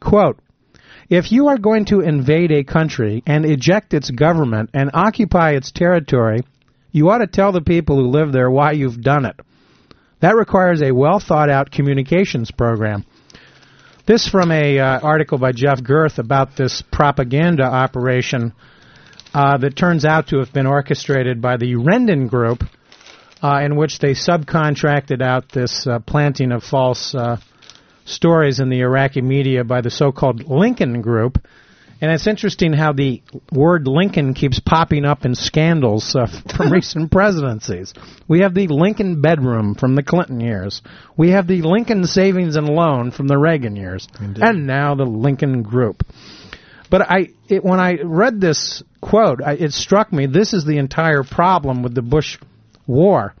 Quote, 0.00 0.38
if 1.08 1.32
you 1.32 1.48
are 1.48 1.58
going 1.58 1.84
to 1.86 2.00
invade 2.00 2.52
a 2.52 2.64
country 2.64 3.22
and 3.26 3.44
eject 3.44 3.92
its 3.94 4.10
government 4.10 4.70
and 4.72 4.90
occupy 4.94 5.52
its 5.52 5.70
territory, 5.70 6.42
you 6.90 7.10
ought 7.10 7.18
to 7.18 7.26
tell 7.26 7.52
the 7.52 7.60
people 7.60 7.96
who 7.96 8.08
live 8.08 8.32
there 8.32 8.50
why 8.50 8.72
you've 8.72 9.00
done 9.00 9.26
it. 9.26 9.38
That 10.20 10.36
requires 10.36 10.82
a 10.82 10.92
well 10.92 11.18
thought 11.18 11.50
out 11.50 11.70
communications 11.70 12.50
program. 12.50 13.04
This 14.04 14.28
from 14.28 14.50
a 14.50 14.80
uh, 14.80 14.98
article 14.98 15.38
by 15.38 15.52
Jeff 15.52 15.80
Gerth 15.80 16.18
about 16.18 16.56
this 16.56 16.82
propaganda 16.90 17.62
operation 17.62 18.52
uh, 19.32 19.58
that 19.58 19.76
turns 19.76 20.04
out 20.04 20.26
to 20.28 20.38
have 20.38 20.52
been 20.52 20.66
orchestrated 20.66 21.40
by 21.40 21.56
the 21.56 21.76
Rendon 21.76 22.28
Group, 22.28 22.64
uh, 23.40 23.60
in 23.62 23.76
which 23.76 24.00
they 24.00 24.14
subcontracted 24.14 25.22
out 25.22 25.50
this 25.52 25.86
uh, 25.86 26.00
planting 26.00 26.50
of 26.50 26.64
false 26.64 27.14
uh, 27.14 27.36
stories 28.04 28.58
in 28.58 28.70
the 28.70 28.80
Iraqi 28.80 29.20
media 29.20 29.62
by 29.62 29.82
the 29.82 29.90
so-called 29.90 30.48
Lincoln 30.50 31.00
Group, 31.00 31.38
and 32.02 32.10
it's 32.10 32.26
interesting 32.26 32.72
how 32.72 32.92
the 32.92 33.22
word 33.52 33.86
Lincoln 33.86 34.34
keeps 34.34 34.58
popping 34.58 35.04
up 35.04 35.24
in 35.24 35.36
scandals 35.36 36.16
uh, 36.16 36.26
from 36.26 36.72
recent 36.72 37.12
presidencies. 37.12 37.94
We 38.26 38.40
have 38.40 38.54
the 38.54 38.66
Lincoln 38.66 39.22
bedroom 39.22 39.76
from 39.76 39.94
the 39.94 40.02
Clinton 40.02 40.40
years. 40.40 40.82
We 41.16 41.30
have 41.30 41.46
the 41.46 41.62
Lincoln 41.62 42.04
savings 42.04 42.56
and 42.56 42.68
loan 42.68 43.12
from 43.12 43.28
the 43.28 43.38
Reagan 43.38 43.76
years. 43.76 44.08
Indeed. 44.18 44.42
And 44.42 44.66
now 44.66 44.96
the 44.96 45.04
Lincoln 45.04 45.62
group. 45.62 46.02
But 46.90 47.02
I, 47.02 47.28
it, 47.48 47.62
when 47.62 47.78
I 47.78 47.98
read 48.02 48.40
this 48.40 48.82
quote, 49.00 49.40
I, 49.40 49.52
it 49.52 49.72
struck 49.72 50.12
me 50.12 50.26
this 50.26 50.54
is 50.54 50.64
the 50.64 50.78
entire 50.78 51.22
problem 51.22 51.84
with 51.84 51.94
the 51.94 52.02
Bush 52.02 52.36
war 52.84 53.32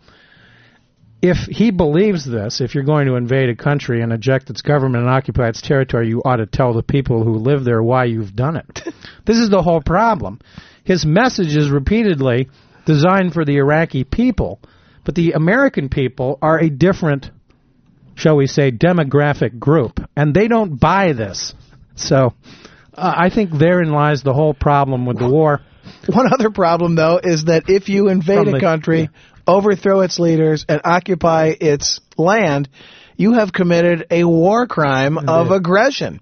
if 1.22 1.38
he 1.48 1.70
believes 1.70 2.24
this, 2.24 2.60
if 2.60 2.74
you're 2.74 2.82
going 2.82 3.06
to 3.06 3.14
invade 3.14 3.48
a 3.48 3.54
country 3.54 4.02
and 4.02 4.12
eject 4.12 4.50
its 4.50 4.60
government 4.60 5.04
and 5.04 5.12
occupy 5.12 5.48
its 5.48 5.62
territory, 5.62 6.08
you 6.08 6.20
ought 6.24 6.36
to 6.36 6.46
tell 6.46 6.74
the 6.74 6.82
people 6.82 7.22
who 7.22 7.34
live 7.34 7.62
there 7.62 7.80
why 7.80 8.04
you've 8.04 8.34
done 8.34 8.56
it. 8.56 8.80
this 9.24 9.38
is 9.38 9.48
the 9.48 9.62
whole 9.62 9.80
problem. 9.80 10.40
His 10.82 11.06
message 11.06 11.54
is 11.54 11.70
repeatedly 11.70 12.50
designed 12.86 13.32
for 13.34 13.44
the 13.44 13.58
Iraqi 13.58 14.02
people, 14.02 14.58
but 15.04 15.14
the 15.14 15.32
American 15.32 15.88
people 15.88 16.40
are 16.42 16.58
a 16.58 16.68
different, 16.68 17.30
shall 18.16 18.36
we 18.36 18.48
say, 18.48 18.72
demographic 18.72 19.60
group, 19.60 20.00
and 20.16 20.34
they 20.34 20.48
don't 20.48 20.80
buy 20.80 21.12
this. 21.12 21.54
So 21.94 22.34
uh, 22.94 23.14
I 23.16 23.30
think 23.30 23.52
therein 23.52 23.92
lies 23.92 24.24
the 24.24 24.34
whole 24.34 24.54
problem 24.54 25.06
with 25.06 25.20
the 25.20 25.28
war. 25.28 25.60
One 26.06 26.32
other 26.32 26.50
problem, 26.50 26.94
though, 26.94 27.20
is 27.22 27.44
that 27.44 27.68
if 27.68 27.88
you 27.88 28.08
invade 28.08 28.48
a 28.48 28.60
country, 28.60 29.02
yeah 29.02 29.08
overthrow 29.46 30.00
its 30.00 30.18
leaders, 30.18 30.64
and 30.68 30.80
occupy 30.84 31.54
its 31.60 32.00
land, 32.16 32.68
you 33.16 33.34
have 33.34 33.52
committed 33.52 34.06
a 34.10 34.24
war 34.24 34.66
crime 34.66 35.18
Indeed. 35.18 35.30
of 35.30 35.50
aggression. 35.50 36.20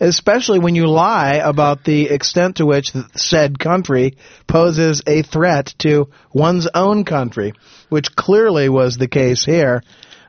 Especially 0.00 0.60
when 0.60 0.76
you 0.76 0.86
lie 0.86 1.36
about 1.36 1.82
the 1.82 2.08
extent 2.08 2.56
to 2.56 2.66
which 2.66 2.92
said 3.16 3.58
country 3.58 4.16
poses 4.46 5.02
a 5.06 5.22
threat 5.22 5.74
to 5.78 6.08
one's 6.32 6.68
own 6.72 7.04
country, 7.04 7.52
which 7.88 8.14
clearly 8.14 8.68
was 8.68 8.96
the 8.96 9.08
case 9.08 9.44
here. 9.44 9.82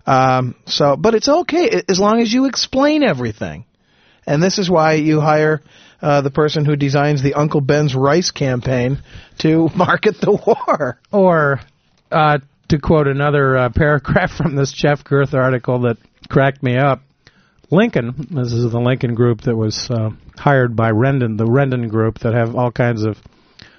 Um, 0.07 0.55
so, 0.65 0.95
but 0.95 1.13
it's 1.13 1.29
okay 1.29 1.83
as 1.87 1.99
long 1.99 2.19
as 2.19 2.33
you 2.33 2.45
explain 2.45 3.03
everything. 3.03 3.65
And 4.25 4.41
this 4.41 4.57
is 4.57 4.69
why 4.69 4.93
you 4.93 5.21
hire 5.21 5.61
uh, 6.01 6.21
the 6.21 6.31
person 6.31 6.65
who 6.65 6.75
designs 6.75 7.21
the 7.21 7.33
Uncle 7.33 7.61
Ben's 7.61 7.95
rice 7.95 8.31
campaign 8.31 9.01
to 9.39 9.69
market 9.75 10.19
the 10.21 10.31
war. 10.31 10.99
Or 11.11 11.59
uh, 12.11 12.39
to 12.69 12.79
quote 12.79 13.07
another 13.07 13.57
uh, 13.57 13.69
paragraph 13.69 14.31
from 14.31 14.55
this 14.55 14.71
Jeff 14.71 15.03
Gerth 15.03 15.33
article 15.33 15.81
that 15.81 15.97
cracked 16.29 16.63
me 16.63 16.77
up, 16.77 17.01
Lincoln, 17.71 18.27
this 18.31 18.51
is 18.51 18.71
the 18.71 18.79
Lincoln 18.79 19.13
group 19.13 19.41
that 19.41 19.55
was 19.55 19.89
uh, 19.91 20.09
hired 20.37 20.75
by 20.75 20.91
Rendon, 20.91 21.37
the 21.37 21.45
Rendon 21.45 21.89
group 21.89 22.19
that 22.19 22.33
have 22.33 22.55
all 22.55 22.71
kinds 22.71 23.03
of 23.03 23.17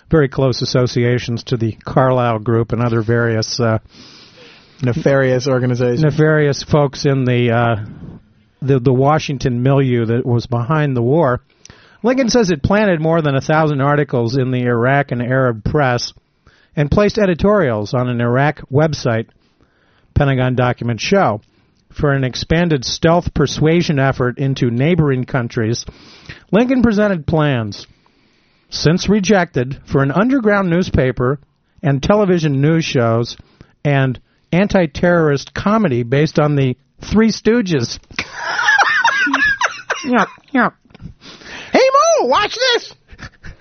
very 0.08 0.28
close 0.28 0.62
associations 0.62 1.44
to 1.44 1.56
the 1.56 1.72
Carlyle 1.72 2.38
group 2.38 2.72
and 2.72 2.82
other 2.82 3.02
various 3.02 3.58
uh, 3.58 3.78
nefarious 4.82 5.48
organizations, 5.48 6.02
nefarious 6.02 6.62
folks 6.62 7.04
in 7.04 7.24
the 7.24 7.50
uh, 7.50 7.84
the 8.62 8.78
the 8.78 8.92
Washington 8.92 9.62
milieu 9.62 10.06
that 10.06 10.26
was 10.26 10.46
behind 10.46 10.96
the 10.96 11.02
war. 11.02 11.40
Lincoln 12.02 12.28
says 12.28 12.50
it 12.50 12.62
planted 12.62 13.00
more 13.00 13.20
than 13.20 13.34
a 13.34 13.40
thousand 13.40 13.80
articles 13.80 14.36
in 14.36 14.50
the 14.50 14.62
Iraq 14.62 15.10
and 15.10 15.22
Arab 15.22 15.64
press 15.64 16.12
and 16.74 16.90
placed 16.90 17.18
editorials 17.18 17.94
on 17.94 18.08
an 18.08 18.20
Iraq 18.20 18.60
website, 18.70 19.28
Pentagon 20.14 20.54
documents 20.54 21.02
show, 21.02 21.40
for 21.92 22.12
an 22.12 22.24
expanded 22.24 22.84
stealth 22.84 23.34
persuasion 23.34 23.98
effort 23.98 24.38
into 24.38 24.70
neighboring 24.70 25.24
countries. 25.24 25.84
Lincoln 26.52 26.82
presented 26.82 27.26
plans, 27.26 27.86
since 28.70 29.08
rejected, 29.08 29.80
for 29.86 30.02
an 30.02 30.12
underground 30.12 30.70
newspaper 30.70 31.40
and 31.82 32.02
television 32.02 32.60
news 32.60 32.84
shows 32.84 33.36
and 33.84 34.20
anti 34.52 34.86
terrorist 34.86 35.54
comedy 35.54 36.02
based 36.02 36.38
on 36.38 36.54
the 36.54 36.76
Three 37.00 37.30
Stooges. 37.30 37.98
yeah, 40.04 40.26
yeah. 40.52 40.68
Hey 42.20 42.28
watch 42.28 42.54
this. 42.54 42.94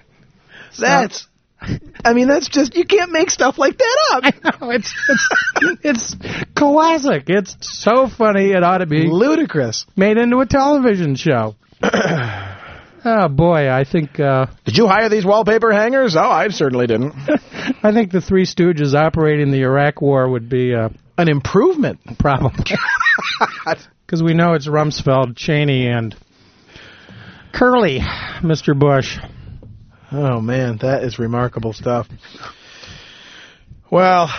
That's. 0.79 1.27
I 2.05 2.13
mean, 2.13 2.29
that's 2.29 2.47
just 2.47 2.73
you 2.77 2.85
can't 2.85 3.11
make 3.11 3.29
stuff 3.29 3.57
like 3.57 3.77
that 3.77 3.97
up. 4.13 4.23
I 4.23 4.31
know 4.61 4.69
it's 4.71 4.93
it's 5.11 6.15
it's 6.15 6.15
classic. 6.55 7.23
It's 7.27 7.57
so 7.83 8.07
funny. 8.07 8.51
It 8.51 8.63
ought 8.63 8.77
to 8.77 8.85
be 8.85 9.07
Ludicrous. 9.09 9.85
made 9.97 10.17
into 10.17 10.37
a 10.39 10.45
television 10.45 11.15
show. 11.15 11.55
oh 11.83 13.27
boy, 13.29 13.69
I 13.69 13.83
think 13.83 14.21
uh, 14.21 14.45
Did 14.63 14.77
you 14.77 14.87
hire 14.87 15.09
these 15.09 15.25
wallpaper 15.25 15.71
hangers? 15.73 16.15
Oh, 16.15 16.21
I 16.21 16.47
certainly 16.47 16.87
didn't. 16.87 17.13
I 17.83 17.91
think 17.91 18.11
the 18.13 18.21
Three 18.21 18.45
Stooges 18.45 18.93
operating 18.93 19.51
the 19.51 19.63
Iraq 19.63 20.01
War 20.01 20.29
would 20.29 20.47
be 20.47 20.71
a 20.71 20.89
An 21.17 21.27
improvement. 21.27 21.99
problem 22.19 22.53
because 24.05 24.23
we 24.23 24.33
know 24.33 24.53
it's 24.53 24.67
Rumsfeld, 24.67 25.35
Cheney, 25.35 25.87
and 25.87 26.15
Curly, 27.53 27.99
Mr. 27.99 28.77
Bush. 28.77 29.17
Oh 30.11 30.39
man, 30.41 30.77
that 30.81 31.03
is 31.03 31.19
remarkable 31.19 31.73
stuff. 31.73 32.07
Well, 33.91 34.29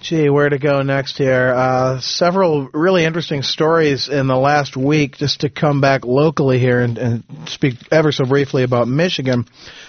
gee, 0.00 0.28
where 0.30 0.48
to 0.48 0.58
go 0.58 0.82
next 0.82 1.18
here? 1.18 1.52
Uh, 1.54 2.00
several 2.00 2.68
really 2.72 3.04
interesting 3.04 3.42
stories 3.42 4.08
in 4.08 4.26
the 4.26 4.36
last 4.36 4.76
week. 4.76 5.16
Just 5.16 5.40
to 5.40 5.50
come 5.50 5.80
back 5.80 6.04
locally 6.04 6.58
here 6.58 6.80
and, 6.80 6.98
and 6.98 7.24
speak 7.46 7.74
ever 7.92 8.12
so 8.12 8.24
briefly 8.24 8.62
about 8.62 8.88
Michigan, 8.88 9.46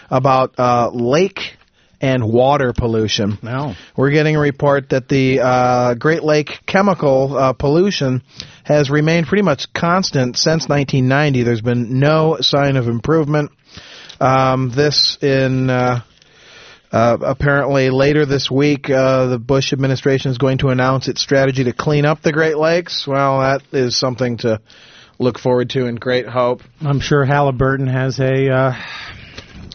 about 0.10 0.56
uh, 0.60 0.90
lake 0.94 1.58
and 2.02 2.28
water 2.28 2.74
pollution. 2.74 3.38
No. 3.44 3.76
We're 3.96 4.12
getting 4.12 4.36
a 4.36 4.40
report 4.40 4.90
that 4.90 5.08
the 5.08 5.40
uh, 5.40 5.94
Great 5.94 6.24
Lake 6.24 6.50
chemical 6.66 7.38
uh, 7.38 7.54
pollution 7.54 8.24
has 8.64 8.90
remained 8.90 9.28
pretty 9.28 9.44
much 9.44 9.72
constant 9.74 10.36
since 10.36 10.68
1990. 10.68 11.44
There's 11.44 11.62
been 11.62 12.00
no 12.00 12.38
sign 12.42 12.76
of 12.76 12.88
improvement. 12.88 13.52
Um, 14.20 14.72
this 14.76 15.18
in 15.22 15.70
uh, 15.70 16.02
uh, 16.92 17.18
apparently 17.22 17.90
later 17.90 18.26
this 18.26 18.50
week, 18.52 18.90
uh, 18.90 19.28
the 19.28 19.40
Bush 19.40 19.72
administration 19.72 20.32
is 20.32 20.38
going 20.38 20.58
to 20.60 20.70
announce 20.70 21.08
its 21.08 21.22
strategy 21.22 21.64
to 21.66 21.74
clean 21.74 22.06
up 22.06 22.22
the 22.22 22.34
Great 22.34 22.58
Lakes. 22.58 23.06
Well, 23.08 23.40
that 23.40 23.62
is 23.72 23.98
something 23.98 24.38
to 24.38 24.60
look 25.18 25.40
forward 25.40 25.70
to 25.70 25.86
in 25.86 25.96
great 25.96 26.28
hope. 26.28 26.62
I'm 26.82 27.00
sure 27.00 27.24
Halliburton 27.24 27.88
has 27.88 28.20
a 28.20 28.52
uh, 28.52 28.74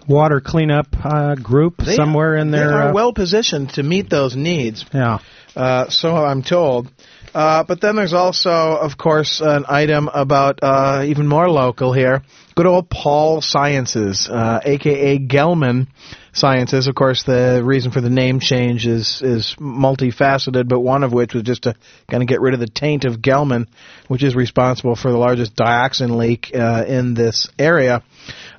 water 0.08 0.40
cleanup 0.40 0.86
uh, 1.04 1.34
group 1.34 1.78
They- 1.78 1.96
somewhere 1.96 2.36
in 2.36 2.50
there. 2.50 2.68
They 2.68 2.74
are 2.74 2.88
uh, 2.90 2.92
well 2.92 3.12
positioned 3.12 3.70
to 3.74 3.82
meet 3.82 4.10
those 4.10 4.36
needs. 4.36 4.84
yeah. 4.92 5.18
Uh, 5.54 5.88
so 5.88 6.14
I'm 6.14 6.42
told. 6.42 6.88
Uh, 7.34 7.64
but 7.64 7.80
then 7.80 7.96
there's 7.96 8.12
also, 8.14 8.50
of 8.50 8.96
course, 8.98 9.40
an 9.44 9.64
item 9.68 10.08
about 10.08 10.58
uh, 10.62 11.04
even 11.06 11.26
more 11.26 11.50
local 11.50 11.92
here. 11.92 12.22
Good 12.54 12.66
old 12.66 12.88
Pall 12.90 13.40
Sciences, 13.42 14.28
uh, 14.30 14.60
aka 14.64 15.18
Gelman 15.18 15.88
Sciences. 16.37 16.87
Of 16.87 16.94
course, 16.94 17.22
the 17.22 17.62
reason 17.64 17.92
for 17.92 18.03
the 18.03 18.11
name 18.11 18.40
change 18.40 18.87
is 18.87 19.22
is 19.22 19.57
multifaceted, 19.59 20.68
but 20.68 20.81
one 20.81 21.03
of 21.03 21.12
which 21.12 21.33
was 21.33 21.44
just 21.44 21.62
to 21.62 21.75
kind 22.11 22.22
of 22.22 22.29
get 22.29 22.42
rid 22.42 22.53
of 22.53 22.61
the 22.61 22.68
taint 22.68 23.07
of 23.07 23.22
Gelman, 23.22 23.68
which 24.09 24.22
is 24.22 24.37
responsible 24.37 24.96
for 24.96 25.11
the 25.11 25.16
largest 25.16 25.57
dioxin 25.57 26.16
leak 26.18 26.51
uh, 26.55 26.85
in 26.87 27.14
this 27.14 27.49
area. 27.59 28.03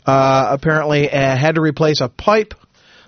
Uh, 0.08 0.48
apparently, 0.50 1.08
uh, 1.12 1.38
had 1.38 1.56
to 1.56 1.62
replace 1.62 2.02
a 2.02 2.10
pipe 2.10 2.56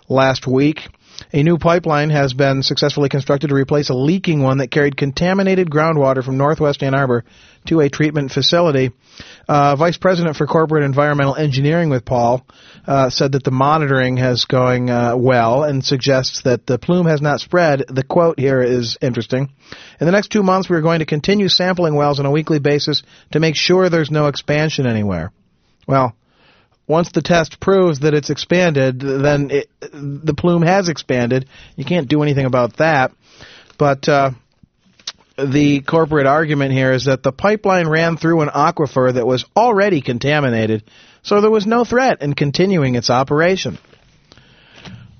last 0.07 0.45
week. 0.45 0.81
A 1.31 1.43
new 1.43 1.59
pipeline 1.59 2.09
has 2.09 2.33
been 2.33 2.63
successfully 2.63 3.07
constructed 3.07 3.49
to 3.49 3.55
replace 3.55 3.89
a 3.89 3.93
leaking 3.93 4.41
one 4.41 4.57
that 4.57 4.71
carried 4.71 4.97
contaminated 4.97 5.69
groundwater 5.69 6.23
from 6.23 6.37
northwest 6.37 6.81
Ann 6.81 6.95
Arbor 6.95 7.23
to 7.67 7.81
a 7.81 7.89
treatment 7.89 8.31
facility. 8.31 8.89
Uh, 9.47 9.75
Vice 9.75 9.97
President 9.97 10.35
for 10.35 10.47
Corporate 10.47 10.83
Environmental 10.83 11.35
Engineering 11.35 11.91
with 11.91 12.03
Pall 12.03 12.43
uh, 12.87 13.11
said 13.11 13.33
that 13.33 13.43
the 13.43 13.51
monitoring 13.51 14.17
has 14.17 14.45
going 14.45 14.89
uh, 14.89 15.15
well 15.15 15.63
and 15.63 15.85
suggests 15.85 16.41
that 16.45 16.65
the 16.65 16.79
plume 16.79 17.05
has 17.05 17.21
not 17.21 17.41
spread. 17.41 17.83
The 17.87 18.03
quote 18.03 18.39
here 18.39 18.63
is 18.63 18.97
interesting. 18.99 19.51
In 19.99 20.07
the 20.07 20.11
next 20.11 20.31
two 20.31 20.41
months, 20.41 20.67
we 20.67 20.77
are 20.77 20.81
going 20.81 20.99
to 20.99 21.05
continue 21.05 21.47
sampling 21.47 21.93
wells 21.93 22.19
on 22.19 22.25
a 22.25 22.31
weekly 22.31 22.57
basis 22.57 23.03
to 23.33 23.39
make 23.39 23.55
sure 23.55 23.87
there's 23.87 24.09
no 24.09 24.27
expansion 24.27 24.87
anywhere. 24.87 25.31
Well, 25.87 26.15
once 26.89 27.11
the 27.11 27.21
test 27.21 27.59
proves 27.59 27.99
that 27.99 28.15
it's 28.15 28.31
expanded, 28.31 28.99
then 28.99 29.51
it, 29.51 29.69
the 29.79 30.33
plume 30.35 30.63
has 30.63 30.89
expanded. 30.89 31.47
You 31.75 31.85
can't 31.85 32.09
do 32.09 32.23
anything 32.23 32.47
about 32.47 32.77
that. 32.77 33.11
But 33.77 34.09
uh, 34.09 34.31
the 35.37 35.81
corporate 35.81 36.25
argument 36.25 36.73
here 36.73 36.91
is 36.91 37.05
that 37.05 37.21
the 37.21 37.31
pipeline 37.31 37.87
ran 37.87 38.17
through 38.17 38.41
an 38.41 38.49
aquifer 38.49 39.13
that 39.13 39.27
was 39.27 39.45
already 39.55 40.01
contaminated, 40.01 40.83
so 41.21 41.41
there 41.41 41.51
was 41.51 41.67
no 41.67 41.85
threat 41.85 42.23
in 42.23 42.33
continuing 42.33 42.95
its 42.95 43.11
operation. 43.11 43.77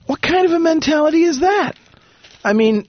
What 0.07 0.23
kind 0.23 0.47
of 0.47 0.51
a 0.51 0.59
mentality 0.59 1.23
is 1.23 1.41
that? 1.41 1.75
I 2.43 2.53
mean, 2.53 2.87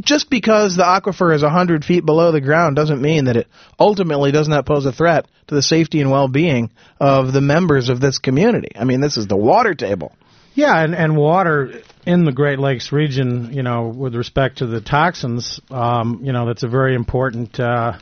just 0.00 0.30
because 0.30 0.76
the 0.76 0.84
aquifer 0.84 1.34
is 1.34 1.42
100 1.42 1.84
feet 1.84 2.04
below 2.04 2.32
the 2.32 2.40
ground 2.40 2.76
doesn't 2.76 3.00
mean 3.00 3.26
that 3.26 3.36
it 3.36 3.48
ultimately 3.78 4.32
does 4.32 4.48
not 4.48 4.66
pose 4.66 4.86
a 4.86 4.92
threat 4.92 5.26
to 5.48 5.54
the 5.54 5.62
safety 5.62 6.00
and 6.00 6.10
well-being 6.10 6.70
of 7.00 7.32
the 7.32 7.40
members 7.40 7.88
of 7.88 8.00
this 8.00 8.18
community. 8.18 8.72
I 8.76 8.84
mean, 8.84 9.00
this 9.00 9.16
is 9.16 9.26
the 9.26 9.36
water 9.36 9.74
table. 9.74 10.12
Yeah, 10.54 10.82
and, 10.82 10.94
and 10.94 11.16
water 11.16 11.82
in 12.06 12.24
the 12.24 12.32
Great 12.32 12.58
Lakes 12.58 12.92
region, 12.92 13.52
you 13.52 13.62
know, 13.62 13.88
with 13.88 14.14
respect 14.14 14.58
to 14.58 14.66
the 14.66 14.80
toxins, 14.80 15.60
um, 15.70 16.20
you 16.22 16.32
know, 16.32 16.46
that's 16.46 16.62
a 16.62 16.68
very 16.68 16.94
important 16.94 17.58
uh, 17.58 17.98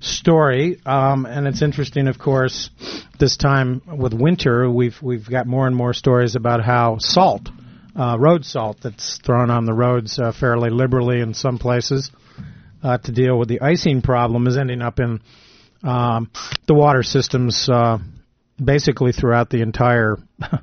story. 0.00 0.80
Um, 0.86 1.26
and 1.26 1.46
it's 1.46 1.62
interesting, 1.62 2.06
of 2.06 2.18
course, 2.18 2.70
this 3.18 3.36
time 3.36 3.82
with 3.86 4.12
winter, 4.12 4.70
we've 4.70 5.00
we've 5.02 5.28
got 5.28 5.46
more 5.46 5.66
and 5.66 5.74
more 5.74 5.92
stories 5.92 6.36
about 6.36 6.62
how 6.64 6.98
salt, 6.98 7.48
uh, 7.98 8.16
road 8.18 8.44
salt, 8.44 8.78
that's 8.82 9.18
thrown 9.18 9.50
on 9.50 9.64
the 9.64 9.74
roads 9.74 10.18
uh, 10.18 10.32
fairly 10.32 10.70
liberally 10.70 11.20
in 11.20 11.34
some 11.34 11.58
places 11.58 12.10
uh, 12.82 12.96
to 12.98 13.12
deal 13.12 13.36
with 13.36 13.48
the 13.48 13.60
icing 13.60 14.02
problem, 14.02 14.46
is 14.46 14.56
ending 14.56 14.82
up 14.82 15.00
in 15.00 15.20
um, 15.82 16.30
the 16.66 16.74
water 16.74 17.02
systems, 17.02 17.68
uh, 17.68 17.98
basically 18.62 19.12
throughout 19.12 19.50
the 19.50 19.62
entire. 19.62 20.16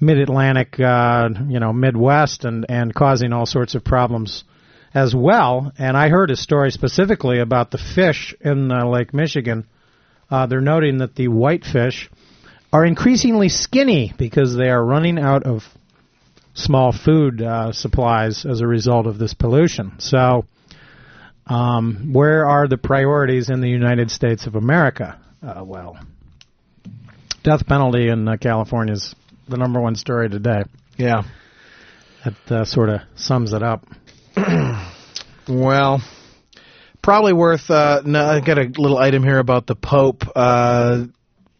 mid-Atlantic, 0.00 0.78
uh, 0.78 1.28
you 1.48 1.58
know, 1.58 1.72
Midwest, 1.72 2.44
and 2.44 2.64
and 2.68 2.94
causing 2.94 3.32
all 3.32 3.46
sorts 3.46 3.74
of 3.74 3.82
problems 3.82 4.44
as 4.94 5.12
well. 5.12 5.72
And 5.76 5.96
I 5.96 6.08
heard 6.08 6.30
a 6.30 6.36
story 6.36 6.70
specifically 6.70 7.40
about 7.40 7.72
the 7.72 7.78
fish 7.78 8.32
in 8.40 8.70
uh, 8.70 8.86
Lake 8.86 9.12
Michigan. 9.12 9.66
They're 10.30 10.60
noting 10.60 10.98
that 10.98 11.16
the 11.16 11.26
whitefish 11.26 12.08
are 12.72 12.84
increasingly 12.84 13.48
skinny 13.48 14.14
because 14.16 14.54
they 14.54 14.68
are 14.68 14.84
running 14.84 15.18
out 15.18 15.42
of 15.42 15.64
small 16.58 16.92
food 16.92 17.42
uh, 17.42 17.72
supplies 17.72 18.44
as 18.44 18.60
a 18.60 18.66
result 18.66 19.06
of 19.06 19.18
this 19.18 19.34
pollution. 19.34 19.92
So, 19.98 20.44
um, 21.46 22.10
where 22.12 22.46
are 22.46 22.68
the 22.68 22.78
priorities 22.78 23.48
in 23.48 23.60
the 23.60 23.68
United 23.68 24.10
States 24.10 24.46
of 24.46 24.54
America? 24.54 25.18
Uh, 25.42 25.64
well, 25.64 25.98
death 27.42 27.66
penalty 27.66 28.08
in 28.08 28.28
uh, 28.28 28.36
California 28.36 28.94
is 28.94 29.14
the 29.48 29.56
number 29.56 29.80
one 29.80 29.96
story 29.96 30.28
today. 30.28 30.64
Yeah. 30.96 31.22
That 32.24 32.52
uh, 32.52 32.64
sort 32.64 32.90
of 32.90 33.00
sums 33.14 33.52
it 33.52 33.62
up. 33.62 33.86
Well, 35.48 36.02
probably 37.00 37.32
worth. 37.32 37.70
Uh, 37.70 38.02
no, 38.04 38.22
I 38.22 38.40
got 38.40 38.58
a 38.58 38.70
little 38.76 38.98
item 38.98 39.22
here 39.22 39.38
about 39.38 39.66
the 39.66 39.74
Pope. 39.74 40.24
Uh, 40.36 41.06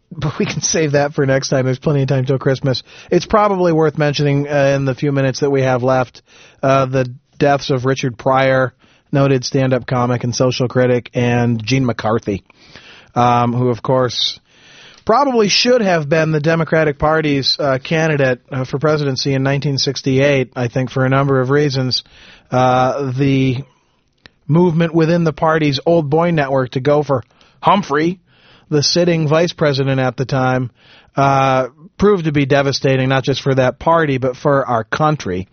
but 0.15 0.37
we 0.39 0.45
can 0.45 0.61
save 0.61 0.93
that 0.93 1.13
for 1.13 1.25
next 1.25 1.49
time. 1.49 1.65
There's 1.65 1.79
plenty 1.79 2.03
of 2.03 2.07
time 2.07 2.25
till 2.25 2.39
Christmas. 2.39 2.83
It's 3.11 3.25
probably 3.25 3.73
worth 3.73 3.97
mentioning 3.97 4.47
uh, 4.47 4.75
in 4.75 4.85
the 4.85 4.95
few 4.95 5.11
minutes 5.11 5.41
that 5.41 5.49
we 5.49 5.61
have 5.61 5.83
left 5.83 6.21
uh, 6.63 6.85
the 6.87 7.13
deaths 7.37 7.69
of 7.69 7.85
Richard 7.85 8.17
Pryor, 8.17 8.73
noted 9.11 9.45
stand-up 9.45 9.85
comic 9.87 10.23
and 10.23 10.35
social 10.35 10.67
critic, 10.67 11.11
and 11.13 11.63
Gene 11.63 11.85
McCarthy, 11.85 12.43
um, 13.15 13.53
who, 13.53 13.69
of 13.69 13.81
course, 13.81 14.39
probably 15.05 15.47
should 15.47 15.81
have 15.81 16.09
been 16.09 16.31
the 16.31 16.39
Democratic 16.39 16.99
Party's 16.99 17.57
uh, 17.59 17.79
candidate 17.83 18.41
uh, 18.51 18.65
for 18.65 18.77
presidency 18.77 19.29
in 19.29 19.43
1968. 19.43 20.53
I 20.55 20.67
think 20.67 20.91
for 20.91 21.05
a 21.05 21.09
number 21.09 21.39
of 21.39 21.49
reasons. 21.49 22.03
Uh, 22.51 23.11
the 23.11 23.63
movement 24.47 24.93
within 24.93 25.23
the 25.23 25.33
party's 25.33 25.79
old 25.85 26.09
boy 26.09 26.31
network 26.31 26.71
to 26.71 26.79
go 26.79 27.03
for 27.03 27.23
Humphrey, 27.61 28.19
the 28.69 28.83
sitting 28.83 29.27
vice 29.27 29.53
president 29.53 29.99
at 29.99 30.17
the 30.17 30.25
time, 30.25 30.71
uh, 31.15 31.69
proved 31.97 32.25
to 32.25 32.31
be 32.31 32.45
devastating, 32.45 33.09
not 33.09 33.23
just 33.23 33.41
for 33.41 33.55
that 33.55 33.79
party, 33.79 34.17
but 34.17 34.37
for 34.37 34.65
our 34.65 34.83
country. 34.83 35.47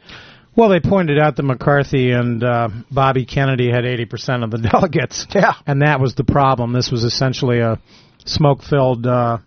Well, 0.54 0.70
they 0.70 0.80
pointed 0.80 1.18
out 1.18 1.36
that 1.36 1.42
McCarthy 1.42 2.12
and 2.12 2.42
uh, 2.42 2.68
Bobby 2.90 3.26
Kennedy 3.26 3.70
had 3.70 3.84
80% 3.84 4.42
of 4.42 4.50
the 4.50 4.58
delegates. 4.72 5.26
Yeah. 5.34 5.52
And 5.66 5.82
that 5.82 6.00
was 6.00 6.14
the 6.14 6.24
problem. 6.24 6.72
This 6.72 6.90
was 6.90 7.04
essentially 7.04 7.60
a 7.60 7.78
smoke 8.24 8.62
filled 8.62 9.06
uh, 9.06 9.38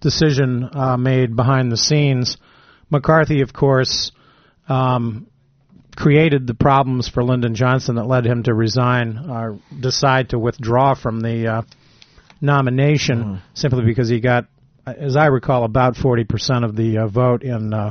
decision 0.00 0.68
uh, 0.72 0.96
made 0.96 1.34
behind 1.34 1.72
the 1.72 1.76
scenes. 1.76 2.36
McCarthy, 2.90 3.40
of 3.40 3.52
course, 3.52 4.12
um, 4.68 5.26
created 5.96 6.46
the 6.46 6.54
problems 6.54 7.08
for 7.08 7.24
Lyndon 7.24 7.54
Johnson 7.54 7.96
that 7.96 8.04
led 8.04 8.26
him 8.26 8.42
to 8.42 8.54
resign 8.54 9.18
or 9.30 9.58
decide 9.80 10.30
to 10.30 10.38
withdraw 10.38 10.94
from 10.94 11.20
the 11.20 11.64
nomination 12.40 13.40
simply 13.54 13.84
because 13.84 14.08
he 14.08 14.20
got, 14.20 14.46
as 14.86 15.16
I 15.16 15.26
recall, 15.26 15.64
about 15.64 15.94
40% 15.94 16.64
of 16.64 16.76
the 16.76 16.98
uh, 16.98 17.06
vote 17.06 17.42
in 17.42 17.72
uh, 17.72 17.86